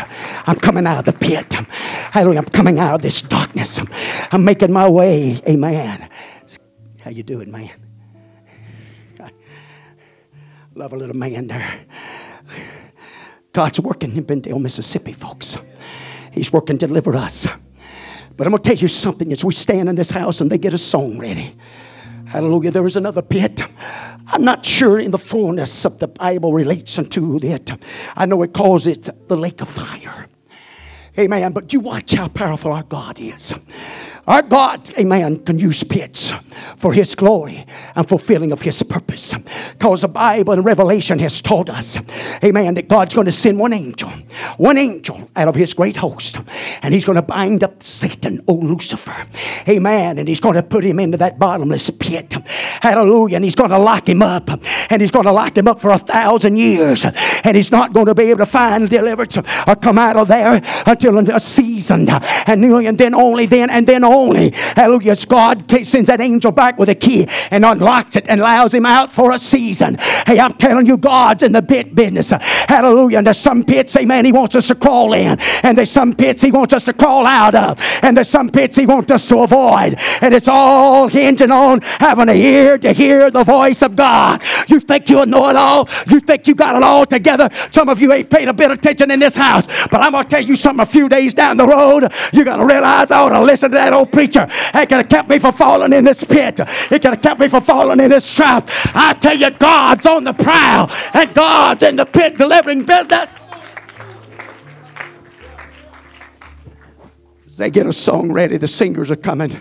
[0.45, 1.53] I'm coming out of the pit.
[1.53, 2.39] Hallelujah.
[2.39, 3.79] I'm coming out of this darkness.
[4.33, 5.39] I'm making my way.
[5.47, 6.09] Amen.
[6.99, 7.71] How you doing, man?
[9.21, 9.31] I
[10.75, 11.85] love a little man there.
[13.53, 15.57] God's working in Bendale, Mississippi, folks.
[16.31, 17.47] He's working to deliver us.
[18.35, 20.57] But I'm going to tell you something as we stand in this house and they
[20.57, 21.55] get a song ready.
[22.25, 22.71] Hallelujah.
[22.71, 23.61] There is another pit.
[24.25, 27.71] I'm not sure in the fullness of the Bible relates unto it.
[28.15, 30.27] I know it calls it the lake of fire.
[31.19, 31.51] Amen.
[31.51, 33.53] But you watch how powerful our God is.
[34.25, 36.31] Our God, amen, can use pits
[36.79, 39.33] for His glory and fulfilling of His purpose.
[39.77, 41.99] Because the Bible and Revelation has told us,
[42.41, 44.09] amen, that God's going to send one angel,
[44.55, 46.37] one angel out of His great host,
[46.81, 49.27] and He's going to bind up Satan, oh Lucifer,
[49.67, 52.33] amen, and He's going to put him into that bottomless pit.
[52.81, 53.35] Hallelujah.
[53.35, 54.49] And He's going to lock him up,
[54.89, 57.05] and He's going to lock him up for a thousand years,
[57.43, 60.61] and He's not going to be able to find deliverance or come out of there
[60.85, 66.21] until a season, and then only then, and then only only, hallelujah, God sends that
[66.21, 69.97] angel back with a key and unlocks it and allows him out for a season.
[70.25, 72.31] Hey, I'm telling you, God's in the pit business.
[72.31, 73.17] Hallelujah.
[73.17, 75.37] And there's some pits, amen, he wants us to crawl in.
[75.63, 77.79] And there's some pits he wants us to crawl out of.
[78.01, 79.95] And there's some pits he wants us to avoid.
[80.21, 84.43] And it's all hinging on having an ear to hear the voice of God.
[84.67, 85.89] You think you know it all?
[86.07, 87.49] You think you got it all together?
[87.71, 89.65] Some of you ain't paid a bit of attention in this house.
[89.89, 92.11] But I'm going to tell you something a few days down the road.
[92.31, 94.47] You're going to realize I ought to listen to that old preacher.
[94.73, 96.59] It could have kept me from falling in this pit.
[96.59, 98.69] It could have kept me from falling in this trap.
[98.93, 103.29] I tell you, God's on the prowl and God's in the pit delivering business.
[107.57, 109.57] they get a song ready, the singers are coming.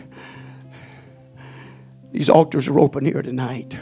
[2.10, 3.78] These altars are open here tonight.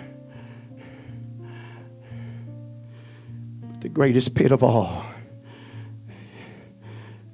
[3.62, 5.04] But the greatest pit of all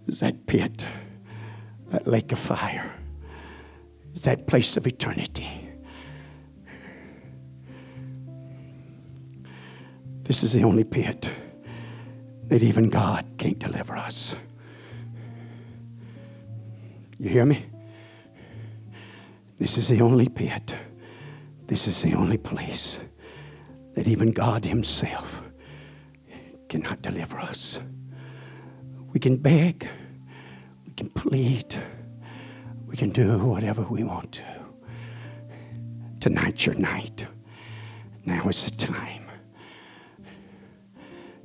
[0.06, 0.86] is that pit,
[1.90, 2.94] that lake of fire,
[4.26, 5.48] that place of eternity.
[10.24, 11.30] This is the only pit
[12.48, 14.34] that even God can't deliver us.
[17.20, 17.66] You hear me?
[19.60, 20.74] This is the only pit.
[21.68, 22.98] This is the only place
[23.94, 25.40] that even God Himself
[26.68, 27.78] cannot deliver us.
[29.12, 29.88] We can beg,
[30.84, 31.76] we can plead,
[32.86, 34.44] we can do whatever we want to.
[36.20, 37.26] Tonight's your night.
[38.24, 39.28] Now is the time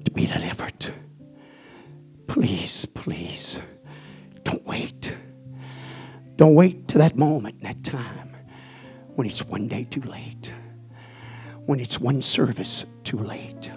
[0.03, 0.93] to be delivered.
[2.27, 3.61] Please, please,
[4.43, 5.15] don't wait.
[6.37, 8.35] Don't wait to that moment, that time,
[9.15, 10.53] when it's one day too late,
[11.65, 13.71] when it's one service too late.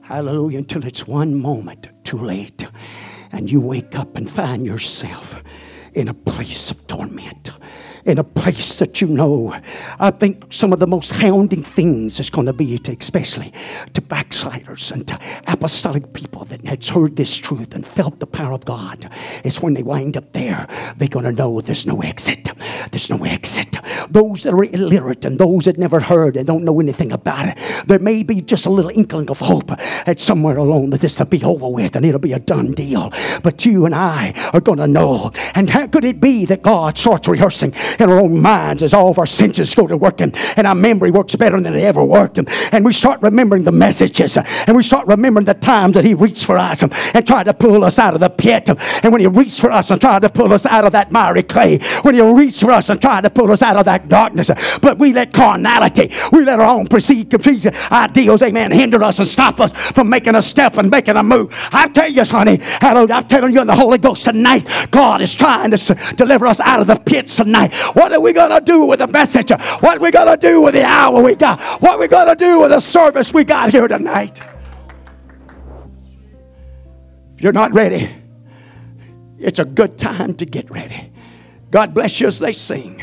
[0.00, 2.66] Hallelujah, until it's one moment too late,
[3.32, 5.42] and you wake up and find yourself
[5.94, 7.50] in a place of torment
[8.08, 9.54] in a place that you know.
[10.00, 13.52] I think some of the most hounding things is going to be to, especially
[13.92, 18.52] to backsliders and to apostolic people that has heard this truth and felt the power
[18.52, 19.10] of God.
[19.44, 22.48] Is when they wind up there, they're going to know there's no exit.
[22.90, 23.76] There's no exit.
[24.08, 27.86] Those that are illiterate and those that never heard and don't know anything about it,
[27.86, 31.26] there may be just a little inkling of hope that somewhere along that this will
[31.26, 33.12] be over with and it'll be a done deal.
[33.42, 35.30] But you and I are going to know.
[35.54, 39.08] And how could it be that God starts rehearsing in our own minds as all
[39.08, 42.38] of our senses go to working and our memory works better than it ever worked.
[42.38, 46.44] And we start remembering the messages and we start remembering the times that He reached
[46.44, 48.68] for us and tried to pull us out of the pit.
[48.68, 51.42] And when He reached for us and tried to pull us out of that miry
[51.42, 54.50] clay, when He reached for us and tried to pull us out of that darkness,
[54.80, 57.28] but we let carnality, we let our own perceived
[57.92, 61.54] ideals, amen, hinder us and stop us from making a step and making a move.
[61.72, 65.34] I tell you, honey, hallelujah, I'm telling you in the Holy Ghost tonight, God is
[65.34, 67.72] trying to deliver us out of the pits tonight.
[67.94, 69.50] What are we going to do with the message?
[69.50, 71.60] What are we going to do with the hour we got?
[71.80, 74.40] What are we going to do with the service we got here tonight?
[77.34, 78.10] If you're not ready,
[79.38, 81.12] it's a good time to get ready.
[81.70, 83.02] God bless you as they sing.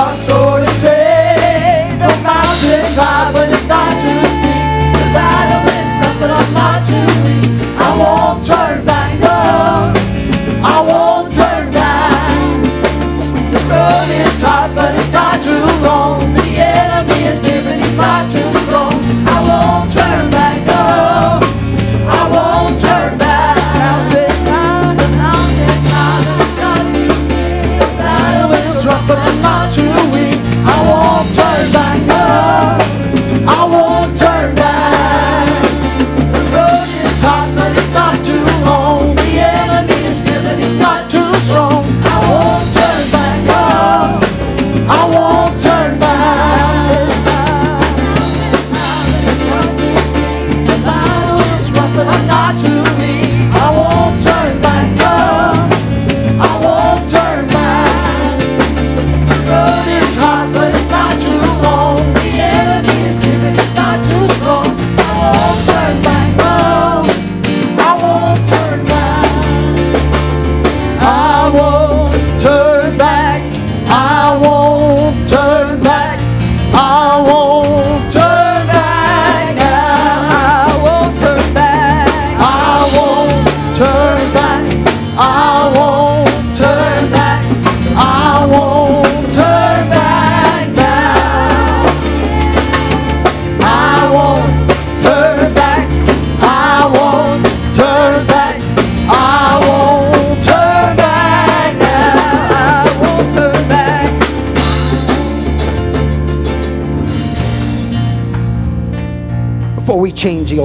[0.00, 0.49] Pick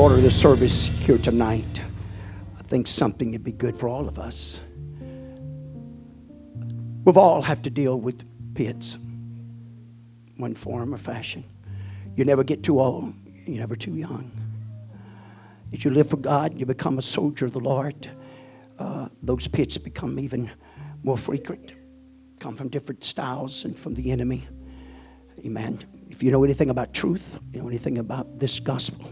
[0.05, 1.81] order the service here tonight,
[2.59, 4.61] I think something would be good for all of us.
[7.03, 8.23] We've all have to deal with
[8.53, 8.99] pits,
[10.37, 11.43] one form or fashion.
[12.15, 13.15] You never get too old,
[13.47, 14.31] you're never too young.
[15.73, 18.07] As you live for God, you become a soldier of the Lord.
[18.77, 20.51] Uh, those pits become even
[21.01, 21.73] more frequent,
[22.39, 24.47] come from different styles and from the enemy.
[25.43, 25.79] Amen.
[26.11, 29.11] If you know anything about truth, you know anything about this gospel,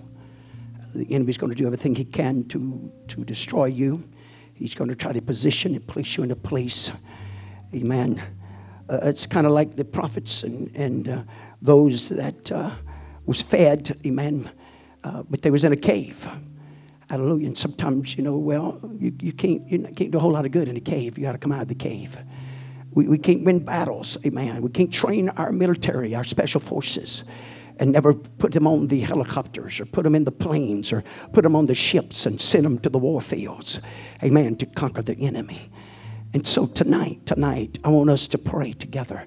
[0.94, 4.04] the enemy's going to do everything he can to, to destroy you.
[4.54, 6.92] He's going to try to position and place you in a place.
[7.74, 8.22] Amen.
[8.90, 11.24] Uh, it's kind of like the prophets and, and uh,
[11.62, 12.72] those that uh,
[13.26, 14.52] was fed, amen,
[15.04, 16.28] uh, but they was in a cave.
[17.10, 17.48] Hallelujah.
[17.48, 20.52] And sometimes, you know, well, you, you, can't, you can't do a whole lot of
[20.52, 21.18] good in a cave.
[21.18, 22.18] You got to come out of the cave.
[22.92, 24.62] We, we can't win battles, amen.
[24.62, 27.24] We can't train our military, our special forces,
[27.80, 31.44] and never put them on the helicopters or put them in the planes or put
[31.44, 33.80] them on the ships and send them to the war fields,
[34.24, 35.70] amen, to conquer the enemy.
[36.34, 39.26] And so tonight, tonight, I want us to pray together.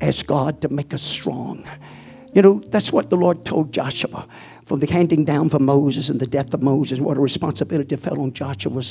[0.00, 1.68] Ask God to make us strong.
[2.32, 4.26] You know, that's what the Lord told Joshua
[4.66, 8.20] from the handing down for Moses and the death of Moses, what a responsibility fell
[8.20, 8.82] on Joshua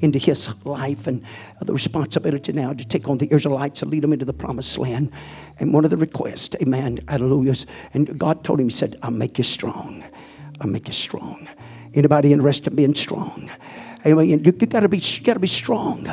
[0.00, 1.22] into his life, and
[1.62, 5.12] the responsibility now to take on the Israelites and lead them into the promised land.
[5.60, 7.54] And one of the requests, amen, hallelujah,
[7.94, 10.02] and God told him, He said, I'll make you strong.
[10.60, 11.48] I'll make you strong.
[11.94, 13.50] Anybody interested in being strong?
[14.04, 14.28] Amen.
[14.28, 16.04] You, you gotta be you gotta be strong.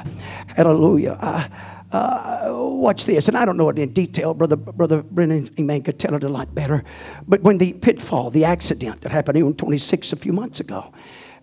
[0.56, 1.18] Hallelujah.
[1.19, 1.48] Uh,
[1.91, 4.34] uh, watch this, and I don't know it in detail.
[4.34, 6.84] Brother, Brother Brennan Amen could tell it a lot better.
[7.27, 10.93] But when the pitfall, the accident that happened on 26 a few months ago,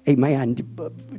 [0.07, 0.57] amen,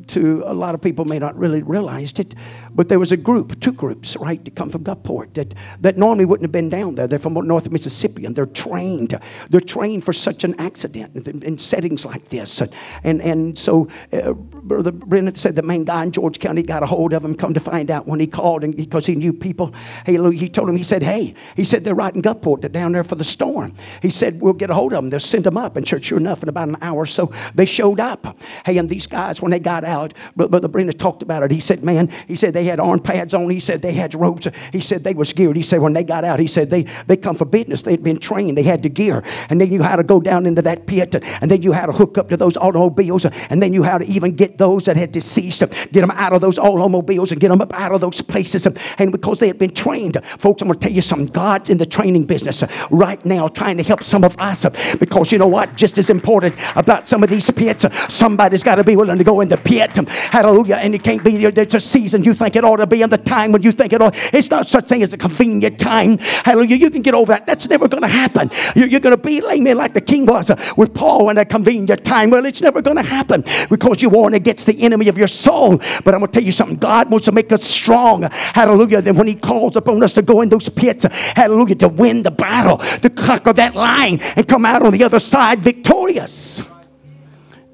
[0.07, 2.35] to a lot of people may not really realized it,
[2.71, 6.25] but there was a group, two groups, right, to come from Gulfport that, that normally
[6.25, 7.07] wouldn't have been down there.
[7.07, 9.19] They're from North Mississippi and they're trained.
[9.49, 12.61] They're trained for such an accident in, in settings like this.
[12.61, 12.71] And,
[13.03, 16.85] and, and so uh, Brother Brennan said the main guy in George County got a
[16.85, 19.73] hold of him, come to find out when he called and because he knew people.
[20.05, 22.61] Hey, he told him, he said, hey, he said, they're right in Gulfport.
[22.61, 23.73] They're down there for the storm.
[24.01, 25.09] He said, we'll get a hold of them.
[25.09, 25.75] They'll send them up.
[25.75, 28.37] And sure, sure enough, in about an hour or so, they showed up.
[28.65, 31.51] Hey, and these guys, when they got out, Brother Brennan talked about it.
[31.51, 33.49] He said, man, he said they had arm pads on.
[33.49, 34.47] He said they had ropes.
[34.71, 35.55] He said they was geared.
[35.55, 37.81] He said when they got out, he said they, they come for business.
[37.81, 38.57] They'd been trained.
[38.57, 39.23] They had the gear.
[39.49, 41.15] And they knew how to go down into that pit.
[41.41, 43.25] And they knew how to hook up to those automobiles.
[43.25, 46.41] And they knew how to even get those that had deceased, get them out of
[46.41, 48.67] those automobiles and get them up out of those places.
[48.97, 51.27] And because they had been trained, folks, I'm going to tell you something.
[51.27, 54.65] God's in the training business right now trying to help some of us.
[54.97, 55.75] Because you know what?
[55.75, 59.39] Just as important about some of these pits, somebody's got to be willing to go
[59.39, 59.95] in the pit.
[59.95, 60.75] Hallelujah.
[60.75, 63.17] And it can't be, there's a season you think it ought to be in the
[63.17, 64.15] time when you think it ought.
[64.33, 66.17] It's not such thing as a convenient time.
[66.17, 66.75] Hallelujah.
[66.75, 67.45] You can get over that.
[67.45, 68.49] That's never going to happen.
[68.75, 72.03] You're going to be amen, like the king was uh, with Paul in a convenient
[72.03, 72.29] time.
[72.31, 75.77] Well, it's never going to happen because you warn against the enemy of your soul.
[75.77, 76.77] But I'm going to tell you something.
[76.77, 78.23] God wants to make us strong.
[78.23, 79.01] Hallelujah.
[79.01, 82.31] Then when he calls upon us to go in those pits, hallelujah, to win the
[82.31, 86.61] battle, to conquer that line and come out on the other side victorious.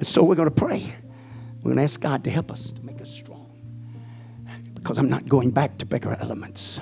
[0.01, 0.95] And so we're going to pray.
[1.57, 3.45] We're going to ask God to help us to make us strong.
[4.73, 6.81] Because I'm not going back to bigger elements.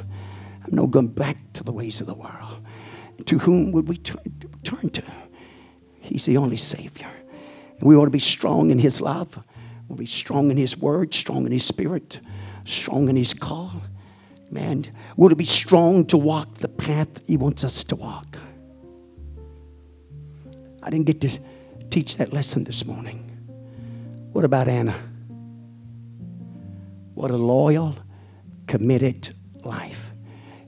[0.63, 2.65] I'm not going back to the ways of the world.
[3.25, 5.03] To whom would we turn to?
[5.99, 7.09] He's the only Savior.
[7.77, 9.37] And we want to be strong in His love.
[9.89, 12.21] We'll be strong in His word, strong in His spirit,
[12.63, 13.81] strong in His call.
[14.49, 14.85] Man,
[15.17, 18.37] we're to be strong to walk the path He wants us to walk.
[20.81, 21.37] I didn't get to
[21.89, 23.25] teach that lesson this morning.
[24.31, 24.95] What about Anna?
[27.15, 27.97] What a loyal,
[28.67, 30.11] committed life.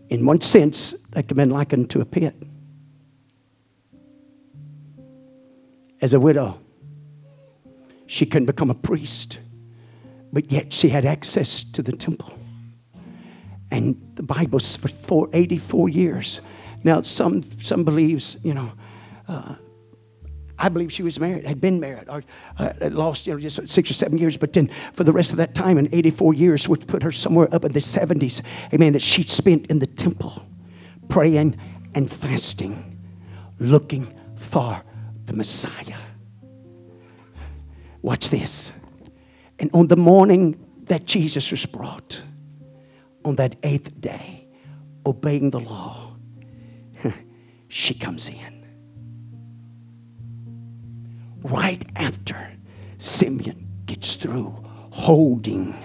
[0.09, 2.35] In one sense, that could have been likened to a pit.
[6.01, 6.59] As a widow,
[8.07, 9.39] she couldn't become a priest,
[10.33, 12.33] but yet she had access to the temple.
[13.71, 16.41] And the Bible's for 84 years.
[16.83, 18.71] Now, some, some believes, you know,
[19.27, 19.55] uh,
[20.61, 22.23] I believe she was married, had been married, or
[22.59, 24.37] uh, lost, you know, just six or seven years.
[24.37, 27.51] But then for the rest of that time, in 84 years, would put her somewhere
[27.51, 30.45] up in the 70s, amen, that she spent in the temple
[31.09, 31.59] praying
[31.95, 32.99] and fasting,
[33.57, 34.83] looking for
[35.25, 35.97] the Messiah.
[38.03, 38.71] Watch this.
[39.57, 42.21] And on the morning that Jesus was brought,
[43.25, 44.47] on that eighth day,
[45.07, 46.15] obeying the law,
[47.67, 48.50] she comes in
[51.43, 52.51] right after
[52.97, 54.55] Simeon gets through
[54.91, 55.75] holding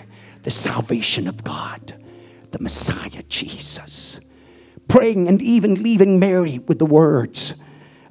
[0.42, 1.94] the salvation of God,
[2.50, 4.20] the Messiah Jesus,
[4.88, 7.54] praying and even leaving Mary with the words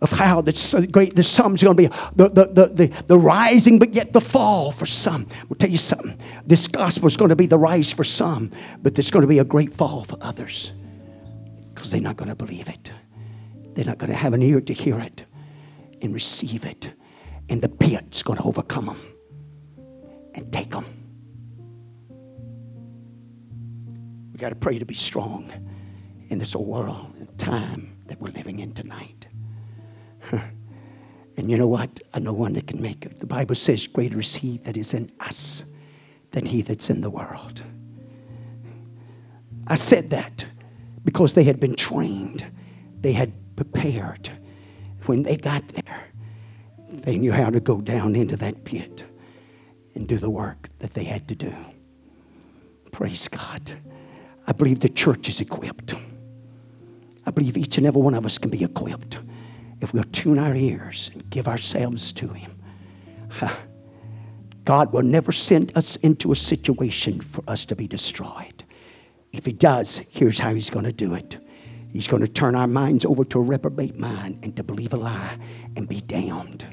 [0.01, 3.80] of how the great the sum's going to be the, the, the, the, the rising
[3.80, 5.27] but yet the fall for some.
[5.47, 6.19] We'll tell you something.
[6.45, 8.51] This gospel is going to be the rise for some,
[8.81, 10.73] but there's going to be a great fall for others
[11.73, 12.91] because they're not going to believe it.
[13.73, 15.26] They're not going to have an ear to hear it
[16.01, 16.91] and receive it.
[17.49, 19.01] And the pit's going to overcome them
[20.34, 20.85] and take them.
[24.31, 25.51] We got to pray to be strong
[26.30, 29.27] in this old world and time that we're living in tonight.
[30.31, 32.01] and you know what?
[32.13, 33.19] I know one that can make it.
[33.19, 35.63] The Bible says, Greater is He that is in us
[36.31, 37.63] than He that's in the world.
[39.67, 40.45] I said that
[41.03, 42.45] because they had been trained,
[43.01, 44.30] they had prepared.
[45.05, 46.09] When they got there,
[47.03, 49.03] they knew how to go down into that pit
[49.95, 51.53] and do the work that they had to do.
[52.91, 53.72] Praise God.
[54.47, 55.93] I believe the church is equipped.
[57.26, 59.17] I believe each and every one of us can be equipped
[59.81, 62.51] if we'll tune our ears and give ourselves to Him.
[64.63, 68.63] God will never send us into a situation for us to be destroyed.
[69.31, 71.39] If He does, here's how He's going to do it
[71.91, 74.97] He's going to turn our minds over to a reprobate mind and to believe a
[74.97, 75.38] lie
[75.77, 76.67] and be damned.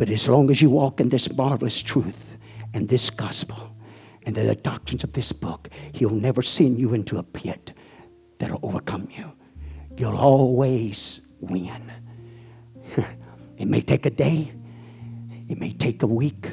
[0.00, 2.38] But as long as you walk in this marvelous truth
[2.72, 3.76] and this gospel,
[4.24, 7.74] and the doctrines of this book, He'll never send you into a pit
[8.38, 9.30] that'll overcome you.
[9.98, 11.92] You'll always win.
[13.58, 14.50] it may take a day,
[15.50, 16.50] it may take a week.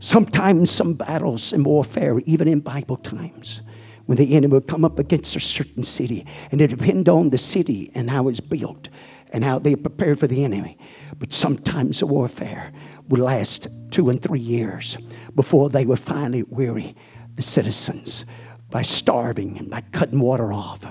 [0.00, 3.62] Sometimes some battles and warfare, even in Bible times,
[4.06, 7.38] when the enemy would come up against a certain city, and it depended on the
[7.38, 8.88] city and how it's built
[9.32, 10.78] and how they prepared for the enemy.
[11.18, 12.72] But sometimes the warfare
[13.08, 14.98] would last two and three years
[15.34, 16.94] before they would finally weary
[17.34, 18.24] the citizens
[18.70, 20.84] by starving and by cutting water off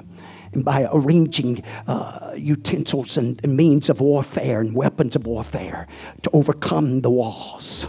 [0.54, 5.88] and by arranging uh, utensils and, and means of warfare and weapons of warfare
[6.22, 7.88] to overcome the walls.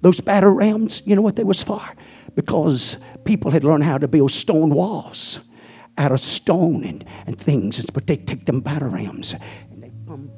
[0.00, 1.82] Those battle rams, you know what they was for?
[2.34, 5.40] Because people had learned how to build stone walls
[5.98, 9.34] out of stone and, and things, but they take them battle rams
[9.70, 10.30] and they pump.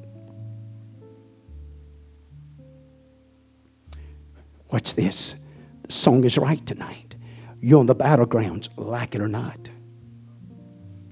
[4.70, 5.36] Watch this.
[5.82, 7.14] The song is right tonight.
[7.60, 9.68] You're on the battlegrounds, like it or not.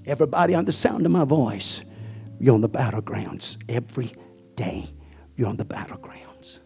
[0.05, 1.83] Everybody on the sound of my voice,
[2.39, 4.13] you're on the battlegrounds every
[4.55, 4.89] day.
[5.35, 6.59] You're on the battlegrounds.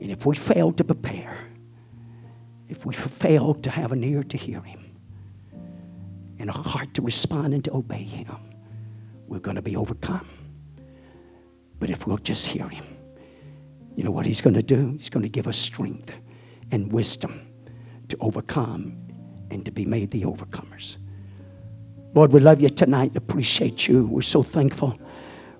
[0.00, 1.36] And if we fail to prepare,
[2.68, 4.81] if we fail to have an ear to hear Him
[6.42, 8.36] and a heart to respond and to obey Him,
[9.28, 10.28] we're going to be overcome.
[11.78, 12.84] But if we'll just hear Him,
[13.94, 14.96] you know what He's going to do?
[14.98, 16.12] He's going to give us strength
[16.72, 17.46] and wisdom
[18.08, 18.98] to overcome
[19.52, 20.96] and to be made the overcomers.
[22.12, 24.06] Lord, we love you tonight, appreciate you.
[24.06, 24.98] We're so thankful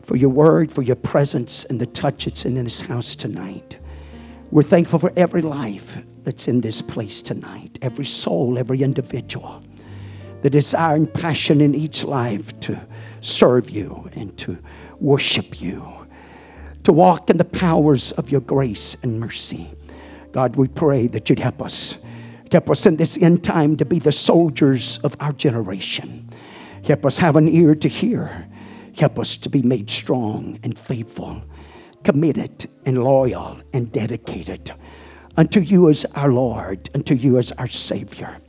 [0.03, 3.79] for your word, for your presence, and the touch that's in this house tonight.
[4.51, 9.63] We're thankful for every life that's in this place tonight, every soul, every individual.
[10.43, 12.81] The desire and passion in each life to
[13.21, 14.59] serve you and to
[15.01, 16.07] worship you,
[16.85, 19.71] to walk in the powers of your grace and mercy.
[20.33, 21.99] God, we pray that you'd help us.
[22.51, 26.29] Help us in this end time to be the soldiers of our generation.
[26.85, 28.47] Help us have an ear to hear.
[28.99, 31.43] Help us to be made strong and faithful,
[32.05, 34.73] committed and loyal and dedicated
[35.37, 38.42] unto you as our Lord, unto you as our Savior.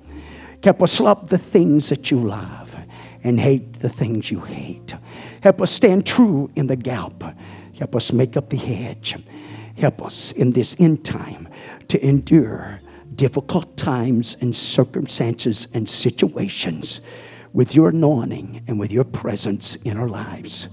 [0.63, 2.75] Help us love the things that you love
[3.23, 4.95] and hate the things you hate.
[5.41, 7.21] Help us stand true in the gap.
[7.77, 9.15] Help us make up the hedge.
[9.77, 11.49] Help us in this end time
[11.89, 12.79] to endure
[13.15, 17.01] difficult times and circumstances and situations
[17.51, 20.69] with your anointing and with your presence in our lives.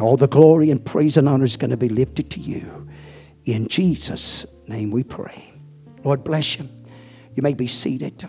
[0.00, 2.88] All the glory and praise and honor is going to be lifted to you.
[3.44, 5.52] In Jesus' name we pray.
[6.04, 6.68] Lord bless you.
[7.34, 8.28] You may be seated.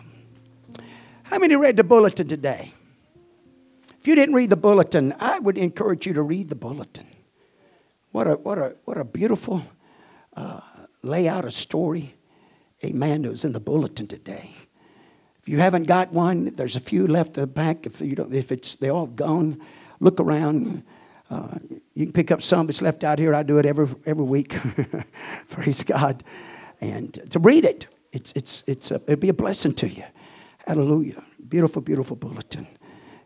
[1.34, 2.72] How many read the bulletin today?
[4.00, 7.08] If you didn't read the bulletin, I would encourage you to read the bulletin.
[8.12, 9.66] What a, what a, what a beautiful
[10.38, 10.60] uh,
[11.02, 12.14] layout, a story,
[12.86, 14.54] amen, that was in the bulletin today.
[15.42, 17.88] If you haven't got one, there's a few left at the back.
[17.88, 19.60] If, you don't, if it's, they're all gone,
[20.00, 20.84] look around.
[21.32, 21.58] Uh,
[21.96, 23.34] you can pick up some that's left out here.
[23.34, 24.56] I do it every, every week.
[25.50, 26.24] Praise God.
[26.80, 30.04] And to read it, it's, it's, it's a, it'd be a blessing to you.
[30.66, 31.24] Hallelujah.
[31.48, 32.68] Beautiful, beautiful bulletin.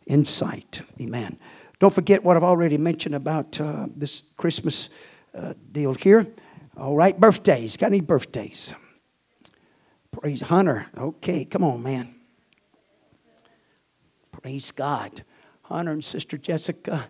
[0.05, 0.81] Insight.
[0.99, 1.37] Amen.
[1.79, 4.89] Don't forget what I've already mentioned about uh, this Christmas
[5.35, 6.27] uh, deal here.
[6.75, 7.77] All right, birthdays.
[7.77, 8.73] Got any birthdays?
[10.11, 10.87] Praise Hunter.
[10.97, 12.15] Okay, come on, man.
[14.31, 15.23] Praise God.
[15.63, 17.09] Hunter and Sister Jessica,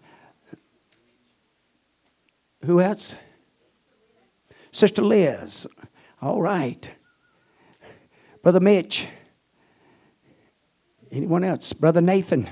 [2.66, 3.16] Who else?
[4.72, 5.68] Sister Liz.
[6.22, 6.92] All right.
[8.44, 9.08] Brother Mitch.
[11.12, 11.74] Anyone else?
[11.74, 12.50] Brother Nathan.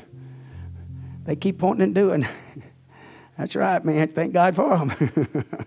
[1.26, 2.28] They keep pointing and doing.
[3.38, 4.10] That's right, man.
[4.10, 5.56] Thank God for them.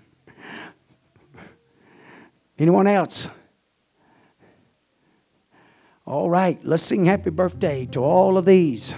[2.58, 3.28] Anyone else?
[6.06, 8.94] All right, let's sing happy birthday to all of these.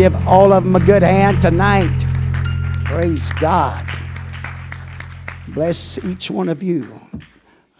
[0.00, 1.94] Give all of them a good hand tonight.
[2.86, 3.86] Praise God.
[5.48, 6.98] Bless each one of you.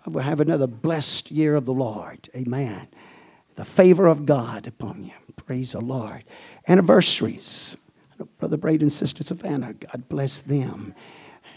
[0.07, 2.29] We'll have another blessed year of the Lord.
[2.37, 2.89] Amen.
[3.55, 5.15] The favor of God upon you.
[5.47, 6.25] Praise the Lord.
[6.69, 7.79] Anniversaries.
[8.39, 10.95] Brother Braden and Sister Savannah, God bless them.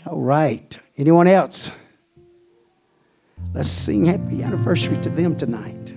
[0.06, 0.80] All right.
[0.98, 1.72] Anyone else?
[3.54, 5.94] Let's sing happy anniversary to them tonight.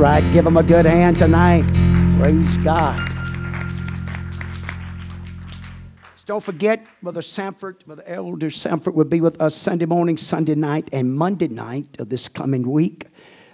[0.00, 0.32] Right.
[0.32, 1.66] Give them a good hand tonight.
[2.18, 2.98] Praise God.
[6.24, 10.88] Don't forget, Brother Sanford, Brother Elder Sanford will be with us Sunday morning, Sunday night,
[10.92, 13.08] and Monday night of this coming week.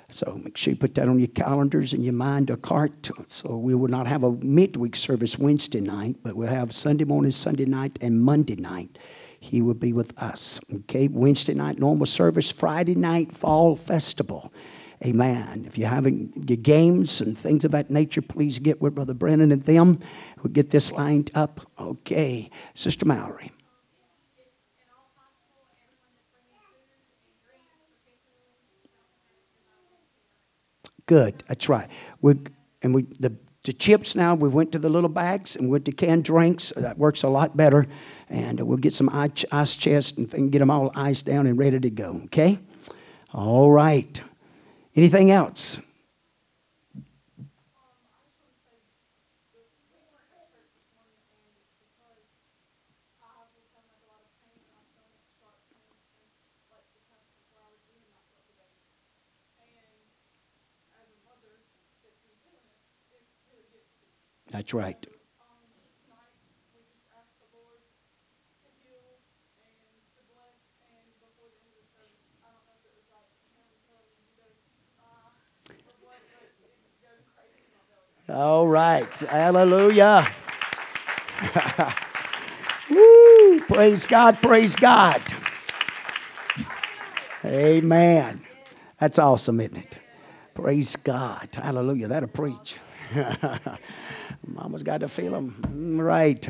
[0.09, 3.11] So make sure you put that on your calendars and your mind or cart.
[3.29, 7.33] So we will not have a midweek service Wednesday night, but we'll have Sunday morning,
[7.33, 8.99] Sunday night, and Monday night.
[9.41, 10.61] He will be with us.
[10.73, 14.53] Okay, Wednesday night, normal service, Friday night, fall festival.
[15.05, 15.65] Amen.
[15.67, 19.53] If you're having your games and things of that nature, please get with Brother Brennan
[19.53, 20.01] and them.
[20.43, 21.61] We'll get this lined up.
[21.79, 22.51] Okay.
[22.75, 23.53] Sister Mallory.
[31.05, 31.45] Good.
[31.47, 31.89] That's right.
[32.21, 32.35] We
[32.83, 33.37] and we the
[33.67, 34.35] the chips now.
[34.35, 36.73] We went to the little bags and went to canned drinks.
[36.77, 37.87] Uh, that works a lot better.
[38.31, 41.81] And we'll get some ice, ice chest and get them all iced down and ready
[41.81, 42.23] to go.
[42.27, 42.61] Okay.
[43.35, 44.21] All right.
[44.97, 45.79] Anything else?
[64.51, 65.07] That's right.
[78.29, 79.13] All right.
[79.21, 80.27] Hallelujah.
[82.91, 83.61] Woo.
[83.61, 84.43] Praise God.
[84.43, 85.23] Praise God.
[87.45, 88.45] Amen.
[88.99, 90.01] That's awesome, isn't it?
[90.55, 91.49] Praise God.
[91.55, 92.09] Hallelujah.
[92.09, 92.79] That'll preach.
[94.47, 95.55] Mama's got to feel them.
[95.69, 96.49] Mm, right.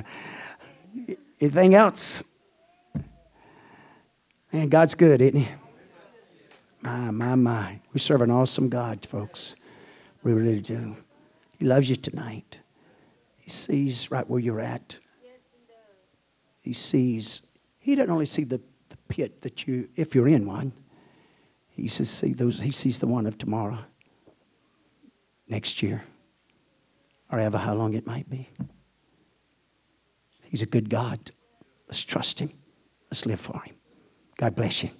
[1.41, 2.23] Anything else?
[4.51, 5.49] Man, God's good, isn't He?
[6.81, 7.81] My, my, my.
[7.93, 9.57] We serve an awesome God, folks.
[10.23, 10.97] We really do.
[11.59, 12.59] He loves you tonight.
[13.37, 14.99] He sees right where you're at.
[16.61, 16.73] He.
[16.73, 17.43] Sees,
[17.79, 20.73] he doesn't only see the, the pit that you, if you're in one,
[21.69, 23.79] he says, see those, he sees the one of tomorrow,
[25.49, 26.03] next year,
[27.31, 28.49] or ever how long it might be.
[30.43, 31.31] He's a good God.
[31.87, 32.51] Let's trust him.
[33.11, 33.77] Let's live for him.
[34.37, 34.91] God bless you.